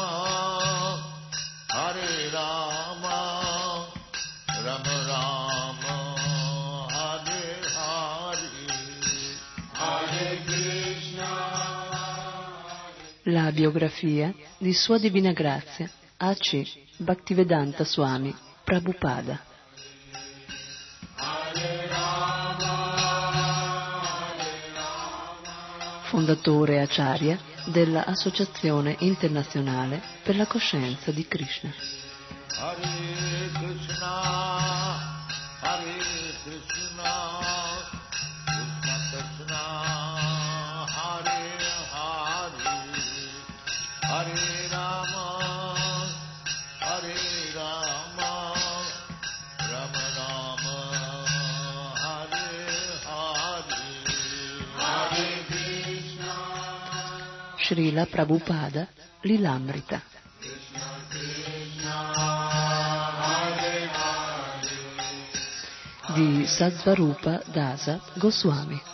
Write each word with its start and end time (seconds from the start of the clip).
La 13.42 13.50
biografia 13.50 14.32
di 14.56 14.72
Sua 14.72 14.98
Divina 14.98 15.32
Grazia 15.32 15.90
A.C. 16.18 16.62
Bhaktivedanta 16.98 17.82
Swami 17.82 18.32
Prabhupada. 18.62 19.40
Fondatore 26.02 26.80
Acharya 26.80 27.36
dell'Associazione 27.64 28.94
Internazionale 29.00 30.00
per 30.22 30.36
la 30.36 30.46
Coscienza 30.46 31.10
di 31.10 31.26
Krishna. 31.26 31.72
Srila 57.72 58.04
Prabhupada 58.04 58.86
Lilamrita. 59.22 60.02
di 66.12 66.44
Sadvarupa 66.44 67.40
Dasa 67.48 67.98
Goswami. 68.20 68.91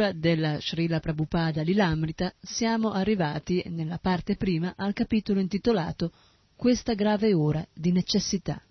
Lettura 0.00 0.12
della 0.12 0.58
Srila 0.58 0.98
Prabhupada 0.98 1.60
Lilamrita 1.60 2.32
siamo 2.40 2.92
arrivati 2.92 3.62
nella 3.66 3.98
parte 3.98 4.36
prima 4.36 4.72
al 4.76 4.94
capitolo 4.94 5.40
intitolato 5.40 6.10
Questa 6.56 6.94
grave 6.94 7.34
ora 7.34 7.66
di 7.72 7.92
necessità. 7.92 8.62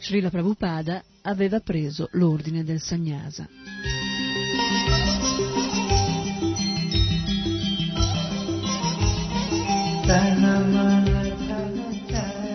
Srila 0.00 0.30
Prabhupada 0.30 1.02
aveva 1.22 1.60
preso 1.60 2.08
l'ordine 2.12 2.64
del 2.64 2.80
sannyasa. 2.80 3.48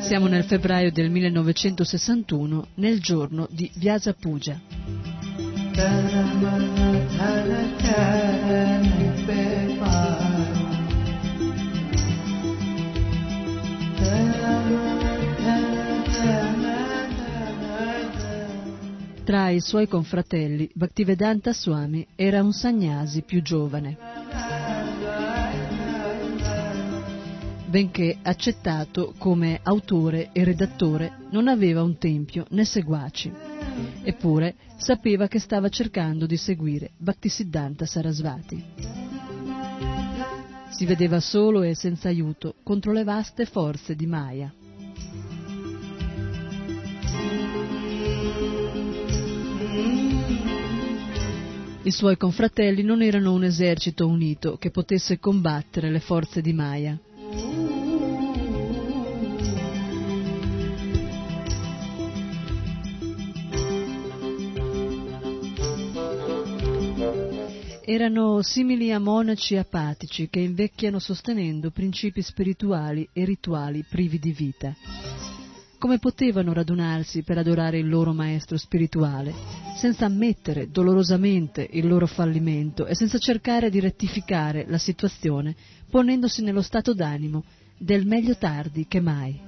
Siamo 0.08 0.28
nel 0.28 0.46
febbraio 0.46 0.90
del 0.90 1.10
1961, 1.10 2.68
nel 2.76 3.02
giorno 3.02 3.46
di 3.52 3.70
Vyasa 3.76 4.14
Puja. 4.14 4.58
Tra 19.26 19.50
i 19.50 19.60
suoi 19.60 19.90
confratelli, 19.90 20.70
Bhaktivedanta 20.74 21.52
Swami 21.52 22.08
era 22.16 22.42
un 22.42 22.54
sagnasi 22.54 23.24
più 23.24 23.42
giovane. 23.42 24.17
Benché 27.70 28.18
accettato 28.22 29.14
come 29.18 29.60
autore 29.62 30.30
e 30.32 30.46
redattore, 30.46 31.18
non 31.32 31.50
aveva 31.50 31.84
un 31.84 31.98
tempio 31.98 32.46
né 32.52 32.64
seguaci. 32.64 33.30
Eppure 34.04 34.56
sapeva 34.78 35.28
che 35.28 35.40
stava 35.40 35.68
cercando 35.68 36.26
di 36.26 36.38
seguire 36.38 36.92
Bhaktisiddhanta 36.96 37.86
Sarasvati. 37.86 38.64
Si 40.70 40.86
vedeva 40.86 41.20
solo 41.20 41.62
e 41.62 41.76
senza 41.76 42.08
aiuto 42.08 42.56
contro 42.64 42.94
le 42.94 43.04
vaste 43.04 43.46
forze 43.46 43.96
di 43.96 44.06
Maya. 44.06 44.54
I 51.84 51.92
suoi 51.92 52.16
confratelli 52.16 52.82
non 52.82 53.02
erano 53.02 53.34
un 53.34 53.44
esercito 53.44 54.08
unito 54.08 54.56
che 54.56 54.72
potesse 54.72 55.20
combattere 55.20 55.92
le 55.92 56.00
forze 56.00 56.42
di 56.42 56.54
Maya. 56.54 56.98
Erano 68.00 68.44
simili 68.44 68.92
a 68.92 69.00
monaci 69.00 69.58
apatici 69.58 70.30
che 70.30 70.40
invecchiano 70.40 71.00
sostenendo 71.00 71.72
principi 71.72 72.22
spirituali 72.22 73.10
e 73.12 73.26
rituali 73.26 73.84
privi 73.90 74.20
di 74.20 74.32
vita. 74.34 74.72
Come 75.80 75.98
potevano 75.98 76.54
radunarsi 76.54 77.24
per 77.24 77.40
adorare 77.40 77.80
il 77.80 77.90
loro 77.90 78.14
maestro 78.14 78.56
spirituale, 78.56 79.34
senza 79.78 80.06
ammettere 80.06 80.70
dolorosamente 80.70 81.68
il 81.72 81.88
loro 81.88 82.06
fallimento 82.06 82.86
e 82.86 82.94
senza 82.94 83.18
cercare 83.18 83.72
di 83.72 83.80
rettificare 83.80 84.68
la 84.68 84.78
situazione, 84.78 85.56
ponendosi 85.90 86.44
nello 86.44 86.62
stato 86.62 86.94
d'animo 86.94 87.46
del 87.80 88.06
meglio 88.06 88.38
tardi 88.38 88.86
che 88.88 89.00
mai? 89.00 89.42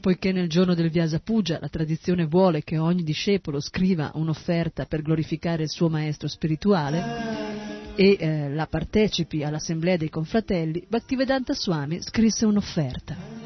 Poiché 0.00 0.32
nel 0.32 0.48
giorno 0.48 0.74
del 0.74 0.90
Vyasa 0.90 1.18
Puja 1.18 1.58
la 1.60 1.68
tradizione 1.68 2.24
vuole 2.24 2.62
che 2.62 2.78
ogni 2.78 3.02
discepolo 3.02 3.60
scriva 3.60 4.10
un'offerta 4.14 4.86
per 4.86 5.02
glorificare 5.02 5.64
il 5.64 5.68
suo 5.68 5.90
maestro 5.90 6.26
spirituale 6.26 7.94
e 7.96 8.16
eh, 8.18 8.48
la 8.48 8.66
partecipi 8.66 9.42
all'assemblea 9.42 9.98
dei 9.98 10.08
confratelli, 10.08 10.86
Bhaktivedanta 10.88 11.52
Swami 11.52 12.00
scrisse 12.00 12.46
un'offerta. 12.46 13.40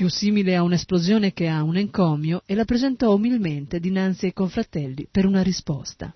più 0.00 0.08
simile 0.08 0.56
a 0.56 0.62
un'esplosione 0.62 1.34
che 1.34 1.46
a 1.46 1.62
un 1.62 1.76
encomio, 1.76 2.40
e 2.46 2.54
la 2.54 2.64
presentò 2.64 3.14
umilmente 3.14 3.78
dinanzi 3.78 4.24
ai 4.24 4.32
confratelli 4.32 5.06
per 5.10 5.26
una 5.26 5.42
risposta. 5.42 6.10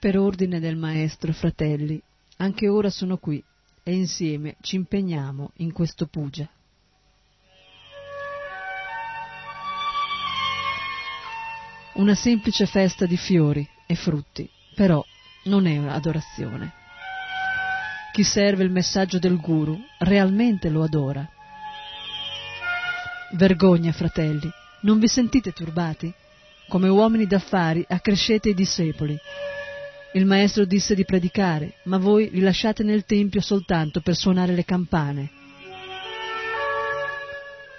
Per 0.00 0.16
ordine 0.16 0.60
del 0.60 0.76
Maestro, 0.76 1.32
fratelli, 1.32 2.00
anche 2.36 2.68
ora 2.68 2.88
sono 2.88 3.16
qui 3.16 3.42
e 3.82 3.92
insieme 3.92 4.54
ci 4.60 4.76
impegniamo 4.76 5.50
in 5.56 5.72
questo 5.72 6.06
puja. 6.06 6.48
Una 11.94 12.14
semplice 12.14 12.66
festa 12.66 13.06
di 13.06 13.16
fiori 13.16 13.68
e 13.88 13.96
frutti, 13.96 14.48
però 14.76 15.04
non 15.46 15.66
è 15.66 15.76
un'adorazione. 15.78 16.72
Chi 18.12 18.22
serve 18.22 18.62
il 18.62 18.70
messaggio 18.70 19.18
del 19.18 19.40
Guru 19.40 19.76
realmente 19.98 20.68
lo 20.68 20.84
adora. 20.84 21.28
Vergogna, 23.32 23.90
fratelli, 23.90 24.48
non 24.82 25.00
vi 25.00 25.08
sentite 25.08 25.50
turbati? 25.50 26.14
Come 26.68 26.88
uomini 26.88 27.26
d'affari 27.26 27.84
accrescete 27.88 28.50
i 28.50 28.54
discepoli 28.54 29.18
il 30.18 30.26
maestro 30.26 30.64
disse 30.64 30.96
di 30.96 31.04
predicare, 31.04 31.74
ma 31.84 31.96
voi 31.96 32.28
li 32.30 32.40
lasciate 32.40 32.82
nel 32.82 33.04
tempio 33.04 33.40
soltanto 33.40 34.00
per 34.00 34.16
suonare 34.16 34.52
le 34.52 34.64
campane. 34.64 35.30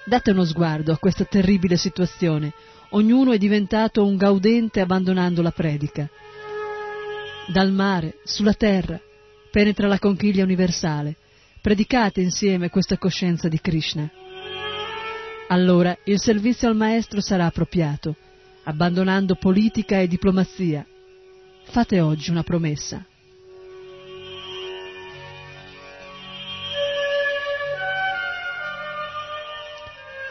Date 0.05 0.31
uno 0.31 0.45
sguardo 0.45 0.93
a 0.93 0.97
questa 0.97 1.25
terribile 1.25 1.75
situazione. 1.75 2.53
Ognuno 2.91 3.33
è 3.33 3.37
diventato 3.37 4.05
un 4.05 4.15
gaudente 4.15 4.79
abbandonando 4.79 5.41
la 5.41 5.51
predica. 5.51 6.09
Dal 7.47 7.71
mare, 7.71 8.19
sulla 8.23 8.53
terra, 8.53 8.99
penetra 9.51 9.87
la 9.87 9.99
conchiglia 9.99 10.43
universale. 10.43 11.17
Predicate 11.61 12.21
insieme 12.21 12.69
questa 12.69 12.97
coscienza 12.97 13.49
di 13.49 13.59
Krishna. 13.59 14.09
Allora 15.49 15.95
il 16.05 16.19
servizio 16.21 16.69
al 16.69 16.75
maestro 16.75 17.19
sarà 17.19 17.47
appropriato, 17.47 18.15
abbandonando 18.63 19.35
politica 19.35 19.99
e 19.99 20.07
diplomazia, 20.07 20.85
Fate 21.71 22.01
oggi 22.01 22.31
una 22.31 22.41
promessa. 22.41 23.05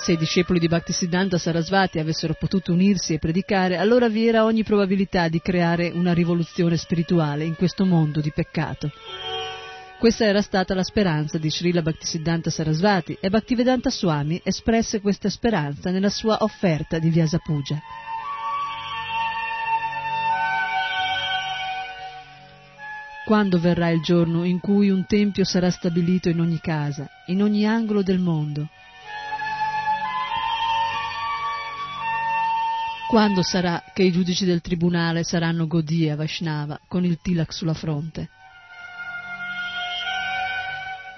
Se 0.00 0.12
i 0.12 0.16
discepoli 0.16 0.58
di 0.58 0.66
Bhaktisiddhanta 0.66 1.38
Sarasvati 1.38 2.00
avessero 2.00 2.34
potuto 2.34 2.72
unirsi 2.72 3.14
e 3.14 3.20
predicare, 3.20 3.76
allora 3.76 4.08
vi 4.08 4.26
era 4.26 4.42
ogni 4.42 4.64
probabilità 4.64 5.28
di 5.28 5.40
creare 5.40 5.92
una 5.94 6.12
rivoluzione 6.12 6.76
spirituale 6.76 7.44
in 7.44 7.54
questo 7.54 7.84
mondo 7.84 8.20
di 8.20 8.32
peccato. 8.34 8.90
Questa 10.00 10.24
era 10.24 10.42
stata 10.42 10.74
la 10.74 10.82
speranza 10.82 11.38
di 11.38 11.50
Srila 11.50 11.82
Bhaktisiddhanta 11.82 12.50
Sarasvati 12.50 13.16
e 13.20 13.30
Bhaktivedanta 13.30 13.90
Swami 13.90 14.40
espresse 14.42 15.00
questa 15.00 15.30
speranza 15.30 15.92
nella 15.92 16.10
sua 16.10 16.38
offerta 16.40 16.98
di 16.98 17.10
Vyasa 17.10 17.38
Puja. 17.38 17.80
Quando 23.28 23.58
verrà 23.58 23.90
il 23.90 24.00
giorno 24.00 24.42
in 24.44 24.58
cui 24.58 24.88
un 24.88 25.04
tempio 25.04 25.44
sarà 25.44 25.70
stabilito 25.70 26.30
in 26.30 26.40
ogni 26.40 26.60
casa, 26.60 27.06
in 27.26 27.42
ogni 27.42 27.66
angolo 27.66 28.02
del 28.02 28.18
mondo? 28.18 28.66
Quando 33.06 33.42
sarà 33.42 33.84
che 33.92 34.04
i 34.04 34.12
giudici 34.12 34.46
del 34.46 34.62
tribunale 34.62 35.24
saranno 35.24 35.66
Godia 35.66 36.16
Vaishnava 36.16 36.80
con 36.88 37.04
il 37.04 37.18
tilak 37.20 37.52
sulla 37.52 37.74
fronte? 37.74 38.30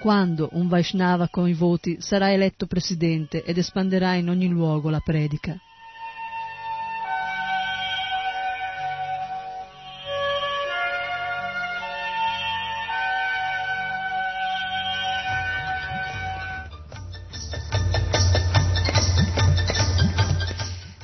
Quando 0.01 0.49
un 0.51 0.67
Vaishnava 0.67 1.29
con 1.29 1.47
i 1.47 1.53
voti 1.53 2.01
sarà 2.01 2.29
eletto 2.33 2.65
presidente 2.65 3.41
ed 3.45 3.57
espanderà 3.57 4.15
in 4.15 4.27
ogni 4.27 4.49
luogo 4.49 4.89
la 4.89 4.99
predica? 4.99 5.57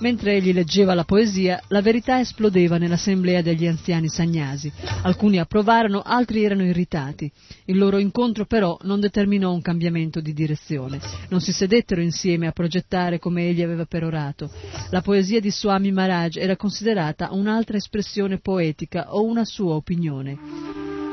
Mentre 0.07 0.35
egli 0.35 0.53
leggeva 0.53 0.93
la 0.93 1.03
poesia, 1.03 1.61
la 1.67 1.81
verità 1.81 2.21
esplodeva 2.21 2.77
nell'assemblea 2.77 3.41
degli 3.41 3.67
anziani 3.67 4.07
sagnasi. 4.07 4.71
Alcuni 5.01 5.37
approvarono, 5.37 5.99
altri 5.99 6.45
erano 6.45 6.63
irritati. 6.63 7.29
Il 7.65 7.77
loro 7.77 7.97
incontro 7.97 8.45
però 8.45 8.77
non 8.83 9.01
determinò 9.01 9.51
un 9.51 9.61
cambiamento 9.61 10.21
di 10.21 10.31
direzione. 10.31 11.01
Non 11.27 11.41
si 11.41 11.51
sedettero 11.51 11.99
insieme 11.99 12.47
a 12.47 12.53
progettare 12.53 13.19
come 13.19 13.49
egli 13.49 13.61
aveva 13.61 13.83
perorato. 13.83 14.49
La 14.91 15.01
poesia 15.01 15.41
di 15.41 15.51
Swami 15.51 15.91
Maharaj 15.91 16.37
era 16.37 16.55
considerata 16.55 17.33
un'altra 17.33 17.75
espressione 17.75 18.37
poetica 18.37 19.13
o 19.13 19.25
una 19.25 19.43
sua 19.43 19.73
opinione. 19.73 20.37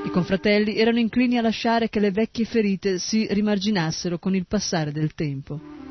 I 0.05 0.11
confratelli 0.11 0.77
erano 0.77 1.01
inclini 1.01 1.37
a 1.37 1.43
lasciare 1.43 1.89
che 1.89 1.99
le 1.99 2.13
vecchie 2.13 2.45
ferite 2.45 3.01
si 3.01 3.27
rimarginassero 3.29 4.21
con 4.21 4.37
il 4.37 4.47
passare 4.47 4.93
del 4.93 5.15
tempo. 5.15 5.84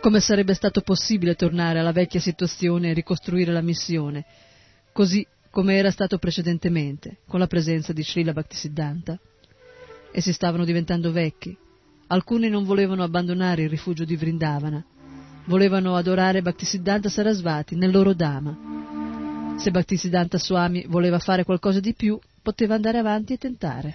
Come 0.00 0.20
sarebbe 0.20 0.54
stato 0.54 0.80
possibile 0.80 1.34
tornare 1.34 1.78
alla 1.78 1.92
vecchia 1.92 2.20
situazione 2.20 2.90
e 2.90 2.94
ricostruire 2.94 3.52
la 3.52 3.60
missione, 3.60 4.24
così 4.92 5.26
come 5.50 5.76
era 5.76 5.90
stato 5.90 6.18
precedentemente, 6.18 7.18
con 7.26 7.38
la 7.38 7.46
presenza 7.46 7.92
di 7.92 8.02
Srila 8.02 8.32
Bhaktisiddhanta. 8.32 9.18
Essi 10.12 10.32
stavano 10.32 10.64
diventando 10.64 11.12
vecchi. 11.12 11.56
Alcuni 12.08 12.48
non 12.48 12.64
volevano 12.64 13.02
abbandonare 13.02 13.62
il 13.62 13.68
rifugio 13.68 14.04
di 14.04 14.16
Vrindavana. 14.16 14.84
Volevano 15.44 15.96
adorare 15.96 16.42
Bhaktisiddhanta 16.42 17.08
Sarasvati 17.08 17.76
nel 17.76 17.90
loro 17.90 18.14
Dhamma. 18.14 19.56
Se 19.58 19.70
Bhaktisiddhanta 19.70 20.38
Swami 20.38 20.86
voleva 20.88 21.18
fare 21.18 21.44
qualcosa 21.44 21.80
di 21.80 21.94
più, 21.94 22.18
poteva 22.42 22.74
andare 22.74 22.98
avanti 22.98 23.34
e 23.34 23.36
tentare. 23.36 23.94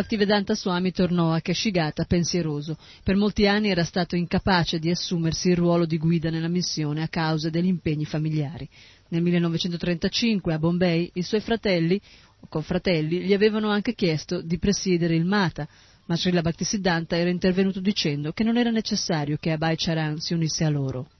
Bhaktivedanta 0.00 0.54
Swami 0.54 0.92
tornò 0.92 1.34
a 1.34 1.40
Keshigata 1.40 2.04
pensieroso. 2.04 2.78
Per 3.02 3.16
molti 3.16 3.46
anni 3.46 3.68
era 3.68 3.84
stato 3.84 4.16
incapace 4.16 4.78
di 4.78 4.88
assumersi 4.88 5.50
il 5.50 5.56
ruolo 5.56 5.84
di 5.84 5.98
guida 5.98 6.30
nella 6.30 6.48
missione 6.48 7.02
a 7.02 7.08
causa 7.08 7.50
degli 7.50 7.66
impegni 7.66 8.06
familiari. 8.06 8.66
Nel 9.08 9.20
1935 9.20 10.54
a 10.54 10.58
Bombay 10.58 11.10
i 11.12 11.22
suoi 11.22 11.42
fratelli 11.42 12.00
o 12.40 12.46
confratelli 12.48 13.20
gli 13.20 13.34
avevano 13.34 13.68
anche 13.68 13.94
chiesto 13.94 14.40
di 14.40 14.58
presiedere 14.58 15.14
il 15.16 15.26
Mata, 15.26 15.68
ma 16.06 16.16
Srila 16.16 16.40
Bhaktisiddhanta 16.40 17.18
era 17.18 17.28
intervenuto 17.28 17.78
dicendo 17.78 18.32
che 18.32 18.42
non 18.42 18.56
era 18.56 18.70
necessario 18.70 19.36
che 19.38 19.52
Abhay 19.52 19.74
Charan 19.76 20.18
si 20.18 20.32
unisse 20.32 20.64
a 20.64 20.70
loro. 20.70 21.10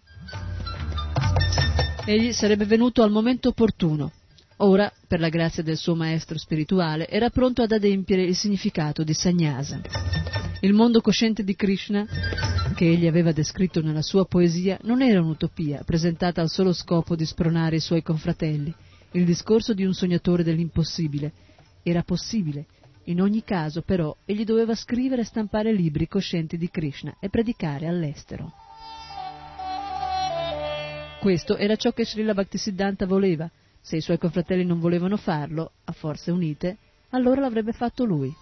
Egli 2.06 2.32
sarebbe 2.32 2.64
venuto 2.64 3.02
al 3.02 3.10
momento 3.10 3.50
opportuno, 3.50 4.10
Ora, 4.62 4.92
per 5.06 5.20
la 5.20 5.30
grazia 5.30 5.62
del 5.62 5.78
suo 5.78 5.94
maestro 5.94 6.36
spirituale, 6.36 7.08
era 7.08 7.30
pronto 7.30 7.62
ad 7.62 7.72
adempiere 7.72 8.24
il 8.24 8.36
significato 8.36 9.02
di 9.02 9.14
Sannyasa. 9.14 9.80
Il 10.60 10.74
mondo 10.74 11.00
cosciente 11.00 11.42
di 11.42 11.56
Krishna, 11.56 12.06
che 12.74 12.84
egli 12.84 13.06
aveva 13.06 13.32
descritto 13.32 13.80
nella 13.80 14.02
sua 14.02 14.26
poesia, 14.26 14.78
non 14.82 15.00
era 15.00 15.22
un'utopia 15.22 15.82
presentata 15.82 16.42
al 16.42 16.50
solo 16.50 16.74
scopo 16.74 17.16
di 17.16 17.24
spronare 17.24 17.76
i 17.76 17.80
suoi 17.80 18.02
confratelli, 18.02 18.74
il 19.12 19.24
discorso 19.24 19.72
di 19.72 19.86
un 19.86 19.94
sognatore 19.94 20.44
dell'impossibile. 20.44 21.32
Era 21.82 22.02
possibile. 22.02 22.66
In 23.04 23.22
ogni 23.22 23.42
caso, 23.42 23.80
però, 23.80 24.14
egli 24.26 24.44
doveva 24.44 24.74
scrivere 24.74 25.22
e 25.22 25.24
stampare 25.24 25.72
libri 25.72 26.06
coscienti 26.06 26.58
di 26.58 26.68
Krishna 26.68 27.16
e 27.18 27.30
predicare 27.30 27.86
all'estero. 27.86 28.52
Questo 31.18 31.56
era 31.56 31.76
ciò 31.76 31.92
che 31.92 32.04
Srila 32.04 32.34
Bhaktisiddhanta 32.34 33.06
voleva, 33.06 33.50
se 33.80 33.96
i 33.96 34.00
suoi 34.00 34.18
confratelli 34.18 34.64
non 34.64 34.80
volevano 34.80 35.16
farlo, 35.16 35.72
a 35.84 35.92
forze 35.92 36.30
unite, 36.30 36.78
allora 37.10 37.40
l'avrebbe 37.40 37.72
fatto 37.72 38.04
lui. 38.04 38.34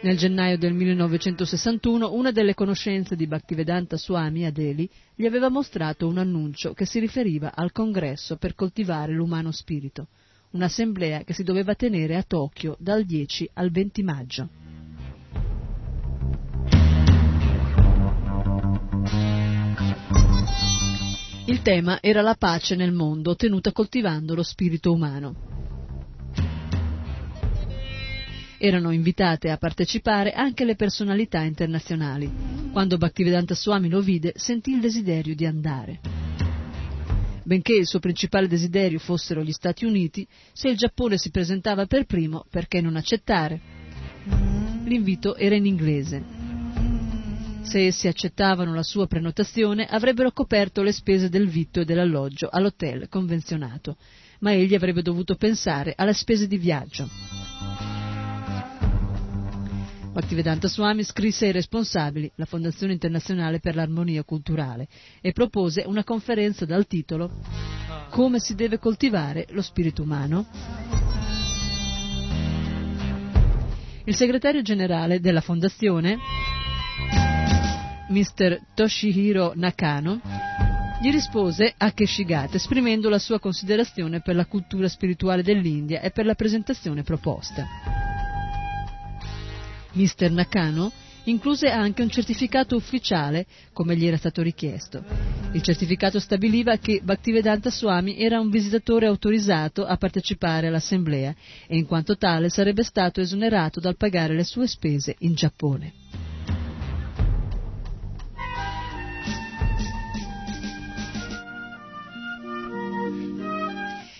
Nel 0.00 0.16
gennaio 0.16 0.56
del 0.56 0.74
1961 0.74 2.14
una 2.14 2.30
delle 2.30 2.54
conoscenze 2.54 3.16
di 3.16 3.26
Bhaktivedanta 3.26 3.96
Swami 3.96 4.44
a 4.44 4.52
Delhi 4.52 4.88
gli 5.12 5.26
aveva 5.26 5.48
mostrato 5.48 6.06
un 6.06 6.18
annuncio 6.18 6.72
che 6.72 6.86
si 6.86 7.00
riferiva 7.00 7.52
al 7.52 7.72
congresso 7.72 8.36
per 8.36 8.54
coltivare 8.54 9.12
l'umano 9.12 9.50
spirito, 9.50 10.06
un'assemblea 10.52 11.24
che 11.24 11.34
si 11.34 11.42
doveva 11.42 11.74
tenere 11.74 12.14
a 12.14 12.22
Tokyo 12.22 12.76
dal 12.78 13.04
10 13.04 13.50
al 13.54 13.70
20 13.72 14.02
maggio. 14.04 14.67
Il 21.48 21.62
tema 21.62 22.02
era 22.02 22.20
la 22.20 22.34
pace 22.34 22.76
nel 22.76 22.92
mondo 22.92 23.30
ottenuta 23.30 23.72
coltivando 23.72 24.34
lo 24.34 24.42
spirito 24.42 24.92
umano. 24.92 25.34
Erano 28.58 28.90
invitate 28.90 29.48
a 29.48 29.56
partecipare 29.56 30.32
anche 30.32 30.66
le 30.66 30.76
personalità 30.76 31.40
internazionali. 31.40 32.30
Quando 32.70 32.98
Bhaktivedanta 32.98 33.54
Swami 33.54 33.88
lo 33.88 34.02
vide, 34.02 34.34
sentì 34.36 34.72
il 34.72 34.80
desiderio 34.80 35.34
di 35.34 35.46
andare. 35.46 36.00
Benché 37.44 37.76
il 37.76 37.86
suo 37.86 37.98
principale 37.98 38.46
desiderio 38.46 38.98
fossero 38.98 39.42
gli 39.42 39.52
Stati 39.52 39.86
Uniti, 39.86 40.28
se 40.52 40.68
il 40.68 40.76
Giappone 40.76 41.16
si 41.16 41.30
presentava 41.30 41.86
per 41.86 42.04
primo, 42.04 42.44
perché 42.50 42.82
non 42.82 42.94
accettare? 42.94 43.58
L'invito 44.84 45.34
era 45.34 45.54
in 45.54 45.64
inglese 45.64 46.37
se 47.68 47.84
essi 47.84 48.08
accettavano 48.08 48.72
la 48.72 48.82
sua 48.82 49.06
prenotazione, 49.06 49.84
avrebbero 49.84 50.32
coperto 50.32 50.82
le 50.82 50.90
spese 50.90 51.28
del 51.28 51.48
vitto 51.48 51.80
e 51.80 51.84
dell'alloggio 51.84 52.48
all'hotel 52.50 53.08
convenzionato, 53.10 53.98
ma 54.40 54.52
egli 54.52 54.74
avrebbe 54.74 55.02
dovuto 55.02 55.34
pensare 55.34 55.92
alle 55.94 56.14
spese 56.14 56.46
di 56.46 56.56
viaggio. 56.56 57.06
Bhaktivedanta 60.12 60.66
Swami 60.66 61.04
scrisse 61.04 61.44
ai 61.44 61.52
responsabili, 61.52 62.32
la 62.36 62.46
Fondazione 62.46 62.94
Internazionale 62.94 63.60
per 63.60 63.74
l'Armonia 63.74 64.24
Culturale, 64.24 64.88
e 65.20 65.32
propose 65.32 65.84
una 65.86 66.04
conferenza 66.04 66.64
dal 66.64 66.86
titolo 66.86 67.30
Come 68.08 68.40
si 68.40 68.54
deve 68.54 68.78
coltivare 68.78 69.46
lo 69.50 69.60
spirito 69.60 70.02
umano? 70.02 70.46
Il 74.04 74.16
segretario 74.16 74.62
generale 74.62 75.20
della 75.20 75.42
Fondazione 75.42 76.16
Mr. 78.08 78.58
Toshihiro 78.74 79.52
Nakano, 79.54 80.20
gli 81.00 81.10
rispose 81.10 81.74
a 81.76 81.92
Keshigata 81.92 82.56
esprimendo 82.56 83.08
la 83.08 83.18
sua 83.18 83.38
considerazione 83.38 84.20
per 84.20 84.34
la 84.34 84.46
cultura 84.46 84.88
spirituale 84.88 85.42
dell'India 85.42 86.00
e 86.00 86.10
per 86.10 86.24
la 86.24 86.34
presentazione 86.34 87.02
proposta. 87.02 87.66
Mr. 89.92 90.30
Nakano 90.30 90.90
incluse 91.24 91.68
anche 91.68 92.02
un 92.02 92.08
certificato 92.08 92.74
ufficiale, 92.74 93.46
come 93.72 93.94
gli 93.94 94.06
era 94.06 94.16
stato 94.16 94.40
richiesto. 94.40 95.04
Il 95.52 95.60
certificato 95.60 96.18
stabiliva 96.18 96.78
che 96.78 97.00
Bhaktivedanta 97.02 97.70
Swami 97.70 98.18
era 98.18 98.40
un 98.40 98.48
visitatore 98.48 99.06
autorizzato 99.06 99.84
a 99.84 99.96
partecipare 99.98 100.68
all'assemblea 100.68 101.34
e 101.66 101.76
in 101.76 101.86
quanto 101.86 102.16
tale 102.16 102.48
sarebbe 102.48 102.82
stato 102.82 103.20
esonerato 103.20 103.80
dal 103.80 103.96
pagare 103.96 104.34
le 104.34 104.44
sue 104.44 104.66
spese 104.66 105.14
in 105.18 105.34
Giappone. 105.34 105.92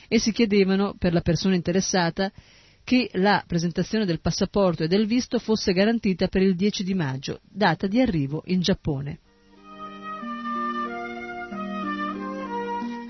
E 0.09 0.19
si 0.19 0.33
chiedevano 0.33 0.95
per 0.99 1.13
la 1.13 1.21
persona 1.21 1.55
interessata 1.55 2.33
che 2.83 3.11
la 3.15 3.45
presentazione 3.47 4.07
del 4.07 4.21
passaporto 4.21 4.83
e 4.83 4.89
del 4.89 5.07
visto 5.07 5.39
fosse 5.39 5.75
garantita 5.75 6.27
per 6.29 6.41
il 6.41 6.57
10 6.57 6.83
di 6.83 6.95
maggio, 6.95 7.41
data 7.43 7.87
di 7.87 8.01
arrivo 8.01 8.43
in 8.47 8.61
Giappone. 8.63 9.19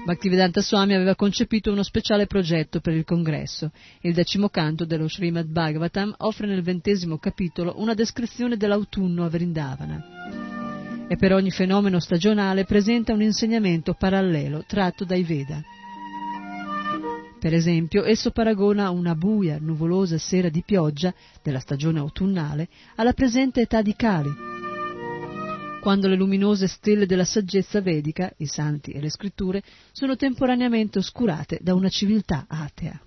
Bhaktivedanta 0.04 0.62
Swami 0.62 0.94
aveva 0.94 1.14
concepito 1.14 1.70
uno 1.70 1.82
speciale 1.82 2.26
progetto 2.26 2.80
per 2.80 2.94
il 2.94 3.04
congresso. 3.04 3.70
Il 4.00 4.14
decimo 4.14 4.48
canto 4.48 4.86
dello 4.86 5.06
Srimad 5.06 5.46
Bhagavatam 5.46 6.14
offre 6.18 6.46
nel 6.46 6.62
ventesimo 6.62 7.18
capitolo 7.18 7.74
una 7.76 7.92
descrizione 7.92 8.56
dell'autunno 8.56 9.24
a 9.24 9.28
Vrindavana. 9.28 11.06
E 11.06 11.16
per 11.16 11.34
ogni 11.34 11.50
fenomeno 11.50 12.00
stagionale 12.00 12.64
presenta 12.64 13.12
un 13.12 13.20
insegnamento 13.20 13.92
parallelo 13.92 14.64
tratto 14.66 15.04
dai 15.04 15.24
Veda. 15.24 15.62
Per 17.38 17.54
esempio, 17.54 18.04
esso 18.04 18.30
paragona 18.30 18.90
una 18.90 19.14
buia, 19.14 19.58
nuvolosa 19.60 20.18
sera 20.18 20.48
di 20.48 20.62
pioggia 20.66 21.14
della 21.42 21.60
stagione 21.60 22.00
autunnale 22.00 22.68
alla 22.96 23.12
presente 23.12 23.60
età 23.60 23.80
di 23.80 23.94
Kali, 23.94 24.30
quando 25.80 26.08
le 26.08 26.16
luminose 26.16 26.66
stelle 26.66 27.06
della 27.06 27.24
saggezza 27.24 27.80
vedica, 27.80 28.32
i 28.38 28.46
santi 28.46 28.90
e 28.90 29.00
le 29.00 29.10
scritture, 29.10 29.62
sono 29.92 30.16
temporaneamente 30.16 30.98
oscurate 30.98 31.60
da 31.62 31.74
una 31.74 31.88
civiltà 31.88 32.44
atea. 32.48 33.00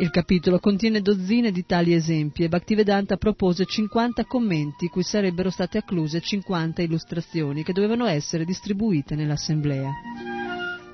Il 0.00 0.08
capitolo 0.08 0.58
contiene 0.60 1.02
dozzine 1.02 1.52
di 1.52 1.66
tali 1.66 1.92
esempi 1.92 2.42
e 2.42 2.48
Bhaktivedanta 2.48 3.18
propose 3.18 3.66
50 3.66 4.24
commenti 4.24 4.88
cui 4.88 5.02
sarebbero 5.02 5.50
state 5.50 5.76
accluse 5.76 6.22
50 6.22 6.80
illustrazioni 6.80 7.62
che 7.62 7.74
dovevano 7.74 8.06
essere 8.06 8.46
distribuite 8.46 9.14
nell'assemblea. 9.14 9.92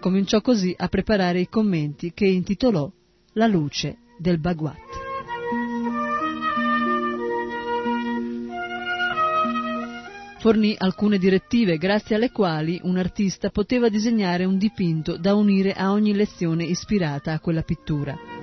cominciò 0.00 0.40
così 0.40 0.74
a 0.76 0.88
preparare 0.88 1.38
i 1.38 1.48
commenti 1.48 2.12
che 2.12 2.26
intitolò 2.26 2.90
La 3.34 3.46
luce 3.46 3.98
del 4.18 4.40
Bhagavad. 4.40 4.74
Fornì 10.40 10.74
alcune 10.76 11.18
direttive 11.18 11.76
grazie 11.76 12.16
alle 12.16 12.32
quali 12.32 12.80
un 12.82 12.96
artista 12.98 13.50
poteva 13.50 13.88
disegnare 13.88 14.44
un 14.44 14.58
dipinto 14.58 15.16
da 15.16 15.36
unire 15.36 15.74
a 15.74 15.92
ogni 15.92 16.12
lezione 16.12 16.64
ispirata 16.64 17.32
a 17.32 17.38
quella 17.38 17.62
pittura. 17.62 18.35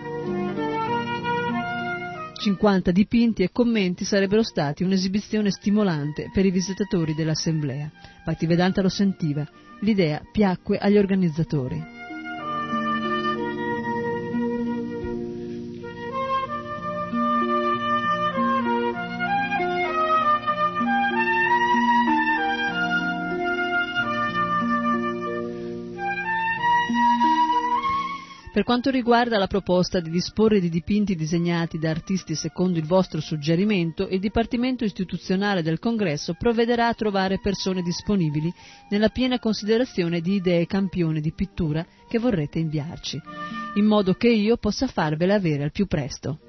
50 2.44 2.92
dipinti 2.92 3.42
e 3.42 3.52
commenti 3.54 4.04
sarebbero 4.04 4.44
stati 4.44 4.84
un'esibizione 4.84 5.50
stimolante 5.50 6.30
per 6.34 6.46
i 6.46 6.52
visitatori 6.52 7.16
dell'assemblea. 7.16 7.90
Bhaktivedanta 8.26 8.82
lo 8.82 8.90
sentiva, 8.90 9.48
l'idea 9.80 10.22
piacque 10.30 10.78
agli 10.78 10.98
organizzatori. 10.98 11.93
Quanto 28.74 28.90
riguarda 28.90 29.38
la 29.38 29.46
proposta 29.46 30.00
di 30.00 30.10
disporre 30.10 30.60
di 30.60 30.68
dipinti 30.68 31.14
disegnati 31.14 31.78
da 31.78 31.92
artisti 31.92 32.34
secondo 32.34 32.80
il 32.80 32.88
vostro 32.88 33.22
suggerimento, 33.22 34.08
il 34.08 34.20
Dipartimento 34.20 34.84
istituzionale 34.84 35.62
del 35.62 35.78
Congresso 35.78 36.34
provvederà 36.34 36.88
a 36.88 36.96
trovare 36.96 37.40
persone 37.40 37.84
disponibili 37.84 38.52
nella 38.90 39.10
piena 39.10 39.38
considerazione 39.38 40.22
di 40.22 40.34
idee 40.38 40.66
campione 40.66 41.22
di 41.22 41.32
pittura 41.34 41.86
che 42.10 42.18
vorrete 42.18 42.58
inviarci, 42.58 43.22
in 43.76 43.86
modo 43.86 44.16
che 44.16 44.30
io 44.30 44.58
possa 44.58 44.88
farvele 44.88 45.36
avere 45.36 45.66
al 45.66 45.72
più 45.72 45.86
presto. 45.86 46.40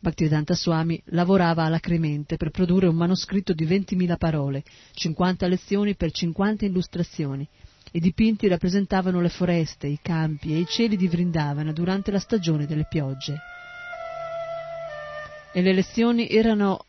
Bhaktivedanta 0.00 0.54
Swami 0.54 1.00
lavorava 1.06 1.64
alacremente 1.64 2.36
per 2.36 2.50
produrre 2.50 2.86
un 2.86 2.96
manoscritto 2.96 3.54
di 3.54 3.64
20.000 3.64 4.16
parole, 4.18 4.62
50 4.92 5.46
lezioni 5.46 5.96
per 5.96 6.12
50 6.12 6.66
illustrazioni, 6.66 7.48
i 7.92 8.00
dipinti 8.00 8.48
rappresentavano 8.48 9.20
le 9.20 9.28
foreste, 9.28 9.86
i 9.86 9.98
campi 10.02 10.52
e 10.52 10.58
i 10.58 10.66
cieli 10.66 10.96
di 10.96 11.08
Vrindavana 11.08 11.72
durante 11.72 12.10
la 12.10 12.18
stagione 12.18 12.66
delle 12.66 12.86
piogge. 12.88 13.36
E 15.52 15.62
le 15.62 15.72
lezioni 15.72 16.28
erano 16.28 16.84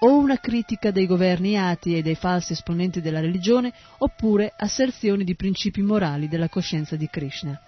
o 0.00 0.18
una 0.18 0.38
critica 0.38 0.90
dei 0.90 1.06
governi 1.06 1.58
ati 1.58 1.96
e 1.96 2.02
dei 2.02 2.14
falsi 2.14 2.52
esponenti 2.52 3.00
della 3.00 3.20
religione, 3.20 3.72
oppure 3.98 4.52
asserzioni 4.56 5.24
di 5.24 5.34
principi 5.34 5.82
morali 5.82 6.28
della 6.28 6.48
coscienza 6.48 6.96
di 6.96 7.08
Krishna. 7.08 7.60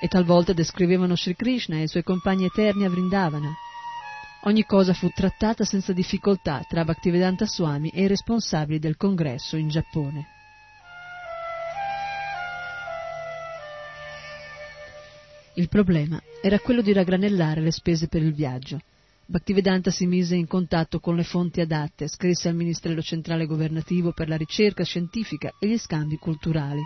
E 0.00 0.08
talvolta 0.08 0.52
descrivevano 0.52 1.16
Sri 1.16 1.34
Krishna 1.36 1.76
e 1.76 1.82
i 1.82 1.88
suoi 1.88 2.02
compagni 2.02 2.44
eterni 2.46 2.84
a 2.84 2.90
Vrindavana. 2.90 3.54
Ogni 4.46 4.64
cosa 4.64 4.92
fu 4.92 5.08
trattata 5.08 5.64
senza 5.64 5.94
difficoltà 5.94 6.62
tra 6.68 6.84
Bhaktivedanta 6.84 7.46
Swami 7.46 7.88
e 7.88 8.02
i 8.02 8.06
responsabili 8.06 8.78
del 8.78 8.98
congresso 8.98 9.56
in 9.56 9.68
Giappone. 9.68 10.26
Il 15.54 15.68
problema 15.68 16.20
era 16.42 16.58
quello 16.58 16.82
di 16.82 16.92
raggranellare 16.92 17.62
le 17.62 17.70
spese 17.70 18.06
per 18.06 18.22
il 18.22 18.34
viaggio. 18.34 18.80
Bhaktivedanta 19.24 19.90
si 19.90 20.04
mise 20.04 20.36
in 20.36 20.46
contatto 20.46 21.00
con 21.00 21.16
le 21.16 21.24
fonti 21.24 21.62
adatte, 21.62 22.06
scrisse 22.06 22.48
al 22.50 22.54
Ministero 22.54 23.00
centrale 23.00 23.46
governativo 23.46 24.12
per 24.12 24.28
la 24.28 24.36
ricerca 24.36 24.84
scientifica 24.84 25.54
e 25.58 25.68
gli 25.68 25.78
scambi 25.78 26.16
culturali. 26.16 26.82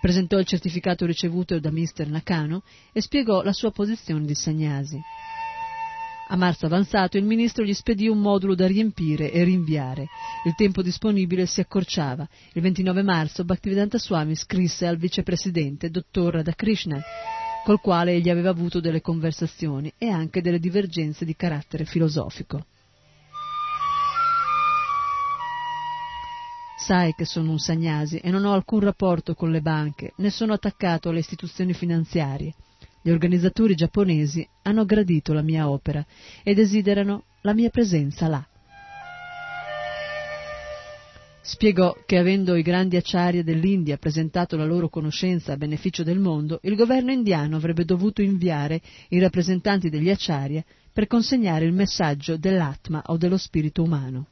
Presentò 0.00 0.38
il 0.38 0.46
certificato 0.46 1.04
ricevuto 1.04 1.60
da 1.60 1.70
Mr. 1.70 2.06
Nakano 2.06 2.62
e 2.92 3.02
spiegò 3.02 3.42
la 3.42 3.52
sua 3.52 3.72
posizione 3.72 4.24
di 4.24 4.34
Sagnasi. 4.34 4.98
A 6.28 6.36
marzo 6.36 6.66
avanzato 6.66 7.16
il 7.16 7.24
ministro 7.24 7.62
gli 7.62 7.72
spedì 7.72 8.08
un 8.08 8.18
modulo 8.18 8.56
da 8.56 8.66
riempire 8.66 9.30
e 9.30 9.44
rinviare. 9.44 10.08
Il 10.44 10.54
tempo 10.56 10.82
disponibile 10.82 11.46
si 11.46 11.60
accorciava. 11.60 12.28
Il 12.54 12.62
29 12.62 13.02
marzo 13.02 13.44
Bhaktivedanta 13.44 13.96
Swami 13.96 14.34
scrisse 14.34 14.88
al 14.88 14.96
vicepresidente, 14.96 15.88
dottor 15.88 16.34
Radhakrishnan, 16.34 17.00
col 17.64 17.80
quale 17.80 18.12
egli 18.12 18.28
aveva 18.28 18.50
avuto 18.50 18.80
delle 18.80 19.00
conversazioni 19.00 19.92
e 19.98 20.08
anche 20.08 20.42
delle 20.42 20.58
divergenze 20.58 21.24
di 21.24 21.36
carattere 21.36 21.84
filosofico. 21.84 22.66
Sai 26.76 27.14
che 27.14 27.24
sono 27.24 27.52
un 27.52 27.58
sagnasi 27.58 28.18
e 28.18 28.30
non 28.30 28.44
ho 28.44 28.52
alcun 28.52 28.80
rapporto 28.80 29.34
con 29.34 29.52
le 29.52 29.60
banche, 29.60 30.12
né 30.16 30.30
sono 30.30 30.52
attaccato 30.52 31.08
alle 31.08 31.20
istituzioni 31.20 31.72
finanziarie. 31.72 32.52
Gli 33.06 33.12
organizzatori 33.12 33.76
giapponesi 33.76 34.44
hanno 34.62 34.84
gradito 34.84 35.32
la 35.32 35.42
mia 35.42 35.70
opera 35.70 36.04
e 36.42 36.54
desiderano 36.54 37.26
la 37.42 37.54
mia 37.54 37.70
presenza 37.70 38.26
là. 38.26 38.44
Spiegò 41.40 41.96
che 42.04 42.18
avendo 42.18 42.56
i 42.56 42.62
grandi 42.62 42.96
acciari 42.96 43.44
dell'India 43.44 43.96
presentato 43.96 44.56
la 44.56 44.64
loro 44.64 44.88
conoscenza 44.88 45.52
a 45.52 45.56
beneficio 45.56 46.02
del 46.02 46.18
mondo, 46.18 46.58
il 46.64 46.74
governo 46.74 47.12
indiano 47.12 47.54
avrebbe 47.54 47.84
dovuto 47.84 48.22
inviare 48.22 48.80
i 49.10 49.20
rappresentanti 49.20 49.88
degli 49.88 50.10
acciaria 50.10 50.64
per 50.92 51.06
consegnare 51.06 51.64
il 51.64 51.72
messaggio 51.72 52.36
dell'Atma 52.36 53.04
o 53.06 53.16
dello 53.16 53.38
spirito 53.38 53.84
umano. 53.84 54.30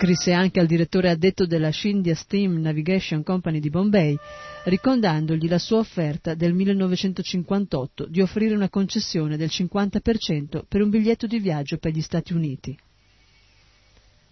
Scrisse 0.00 0.32
anche 0.32 0.60
al 0.60 0.66
direttore 0.66 1.10
addetto 1.10 1.44
della 1.44 1.68
Scindia 1.68 2.14
Steam 2.14 2.58
Navigation 2.58 3.22
Company 3.22 3.60
di 3.60 3.68
Bombay, 3.68 4.16
ricordandogli 4.64 5.46
la 5.46 5.58
sua 5.58 5.76
offerta 5.76 6.32
del 6.32 6.54
1958 6.54 8.06
di 8.06 8.22
offrire 8.22 8.54
una 8.54 8.70
concessione 8.70 9.36
del 9.36 9.50
50% 9.52 10.62
per 10.66 10.80
un 10.80 10.88
biglietto 10.88 11.26
di 11.26 11.38
viaggio 11.38 11.76
per 11.76 11.92
gli 11.92 12.00
Stati 12.00 12.32
Uniti. 12.32 12.74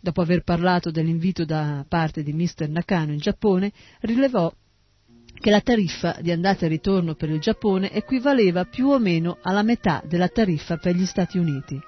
Dopo 0.01 0.23
aver 0.23 0.43
parlato 0.43 0.91
dell'invito 0.91 1.45
da 1.45 1.85
parte 1.87 2.23
di 2.23 2.33
Mr. 2.33 2.67
Nakano 2.71 3.13
in 3.13 3.19
Giappone, 3.19 3.71
rilevò 4.01 4.51
che 5.39 5.51
la 5.51 5.61
tariffa 5.61 6.17
di 6.23 6.31
andata 6.31 6.65
e 6.65 6.69
ritorno 6.71 7.15
per 7.15 7.29
il 7.29 7.41
Giappone 7.41 7.93
equivaleva 7.93 8.65
più 8.65 8.89
o 8.89 8.99
meno 8.99 9.37
alla 9.43 9.63
metà 9.63 10.03
della 10.07 10.29
tariffa 10.29 10.79
per 10.79 10.95
gli 10.95 11.05
Stati 11.05 11.37
Uniti. 11.37 11.79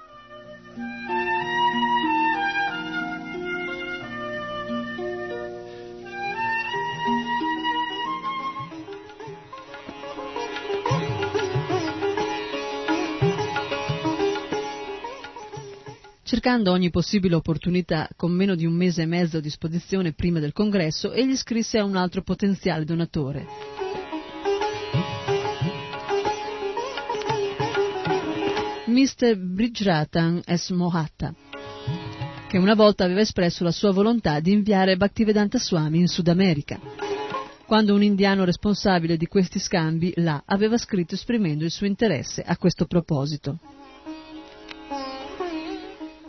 Cercando 16.43 16.71
ogni 16.71 16.89
possibile 16.89 17.35
opportunità, 17.35 18.09
con 18.15 18.31
meno 18.31 18.55
di 18.55 18.65
un 18.65 18.73
mese 18.73 19.03
e 19.03 19.05
mezzo 19.05 19.37
a 19.37 19.41
disposizione 19.41 20.13
prima 20.13 20.39
del 20.39 20.53
congresso, 20.53 21.11
egli 21.11 21.35
scrisse 21.35 21.77
a 21.77 21.83
un 21.83 21.95
altro 21.95 22.23
potenziale 22.23 22.83
donatore. 22.83 23.45
Mr. 28.87 29.37
Bridgeratan 29.37 30.41
S. 30.43 30.71
Mohatta, 30.71 31.31
che 32.47 32.57
una 32.57 32.73
volta 32.73 33.03
aveva 33.03 33.21
espresso 33.21 33.63
la 33.63 33.69
sua 33.69 33.91
volontà 33.91 34.39
di 34.39 34.51
inviare 34.51 34.97
Bhaktivedanta 34.97 35.59
Swami 35.59 35.99
in 35.99 36.07
Sud 36.07 36.27
America, 36.27 36.79
quando 37.67 37.93
un 37.93 38.01
indiano 38.01 38.45
responsabile 38.45 39.15
di 39.15 39.27
questi 39.27 39.59
scambi 39.59 40.11
là 40.15 40.41
aveva 40.47 40.79
scritto 40.79 41.13
esprimendo 41.13 41.65
il 41.65 41.71
suo 41.71 41.85
interesse 41.85 42.41
a 42.41 42.57
questo 42.57 42.87
proposito. 42.87 43.59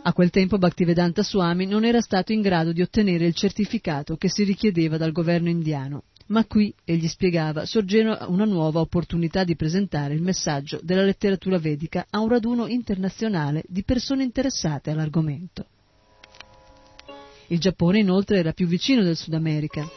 A 0.05 0.11
quel 0.11 0.31
tempo 0.31 0.57
Bhaktivedanta 0.57 1.23
Swami 1.23 1.65
non 1.65 1.85
era 1.85 2.01
stato 2.01 2.33
in 2.33 2.41
grado 2.41 2.73
di 2.73 2.81
ottenere 2.81 3.25
il 3.25 3.33
certificato 3.33 4.17
che 4.17 4.27
si 4.27 4.43
richiedeva 4.43 4.97
dal 4.97 5.13
governo 5.13 5.47
indiano, 5.47 6.03
ma 6.27 6.43
qui, 6.43 6.73
egli 6.83 7.07
spiegava, 7.07 7.65
sorgeva 7.65 8.25
una 8.27 8.43
nuova 8.43 8.81
opportunità 8.81 9.45
di 9.45 9.55
presentare 9.55 10.13
il 10.13 10.21
messaggio 10.21 10.77
della 10.83 11.05
letteratura 11.05 11.57
vedica 11.57 12.05
a 12.09 12.19
un 12.19 12.27
raduno 12.27 12.67
internazionale 12.67 13.63
di 13.65 13.83
persone 13.83 14.23
interessate 14.23 14.91
all'argomento. 14.91 15.67
Il 17.47 17.59
Giappone 17.59 17.99
inoltre 17.99 18.39
era 18.39 18.51
più 18.51 18.67
vicino 18.67 19.03
del 19.03 19.15
Sud 19.15 19.33
America 19.33 19.87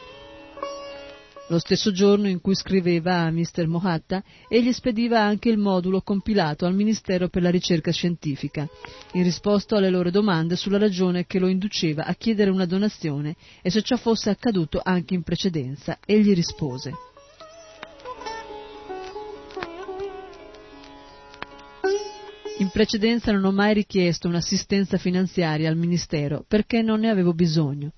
lo 1.48 1.58
stesso 1.58 1.92
giorno 1.92 2.28
in 2.28 2.40
cui 2.40 2.54
scriveva 2.54 3.20
a 3.20 3.30
Mr. 3.30 3.66
Mohatta, 3.66 4.22
egli 4.48 4.72
spediva 4.72 5.20
anche 5.20 5.48
il 5.48 5.58
modulo 5.58 6.00
compilato 6.00 6.66
al 6.66 6.74
Ministero 6.74 7.28
per 7.28 7.42
la 7.42 7.50
ricerca 7.50 7.92
scientifica, 7.92 8.68
in 9.12 9.22
risposta 9.22 9.76
alle 9.76 9.90
loro 9.90 10.10
domande 10.10 10.56
sulla 10.56 10.78
ragione 10.78 11.26
che 11.26 11.38
lo 11.38 11.46
induceva 11.46 12.04
a 12.04 12.14
chiedere 12.14 12.50
una 12.50 12.66
donazione 12.66 13.36
e 13.62 13.70
se 13.70 13.82
ciò 13.82 13.96
fosse 13.96 14.30
accaduto 14.30 14.80
anche 14.82 15.14
in 15.14 15.22
precedenza, 15.22 15.98
egli 16.04 16.34
rispose. 16.34 16.92
In 22.58 22.70
precedenza 22.70 23.32
non 23.32 23.44
ho 23.44 23.52
mai 23.52 23.74
richiesto 23.74 24.28
un'assistenza 24.28 24.96
finanziaria 24.96 25.68
al 25.68 25.76
Ministero 25.76 26.42
perché 26.48 26.80
non 26.80 27.00
ne 27.00 27.10
avevo 27.10 27.34
bisogno. 27.34 27.92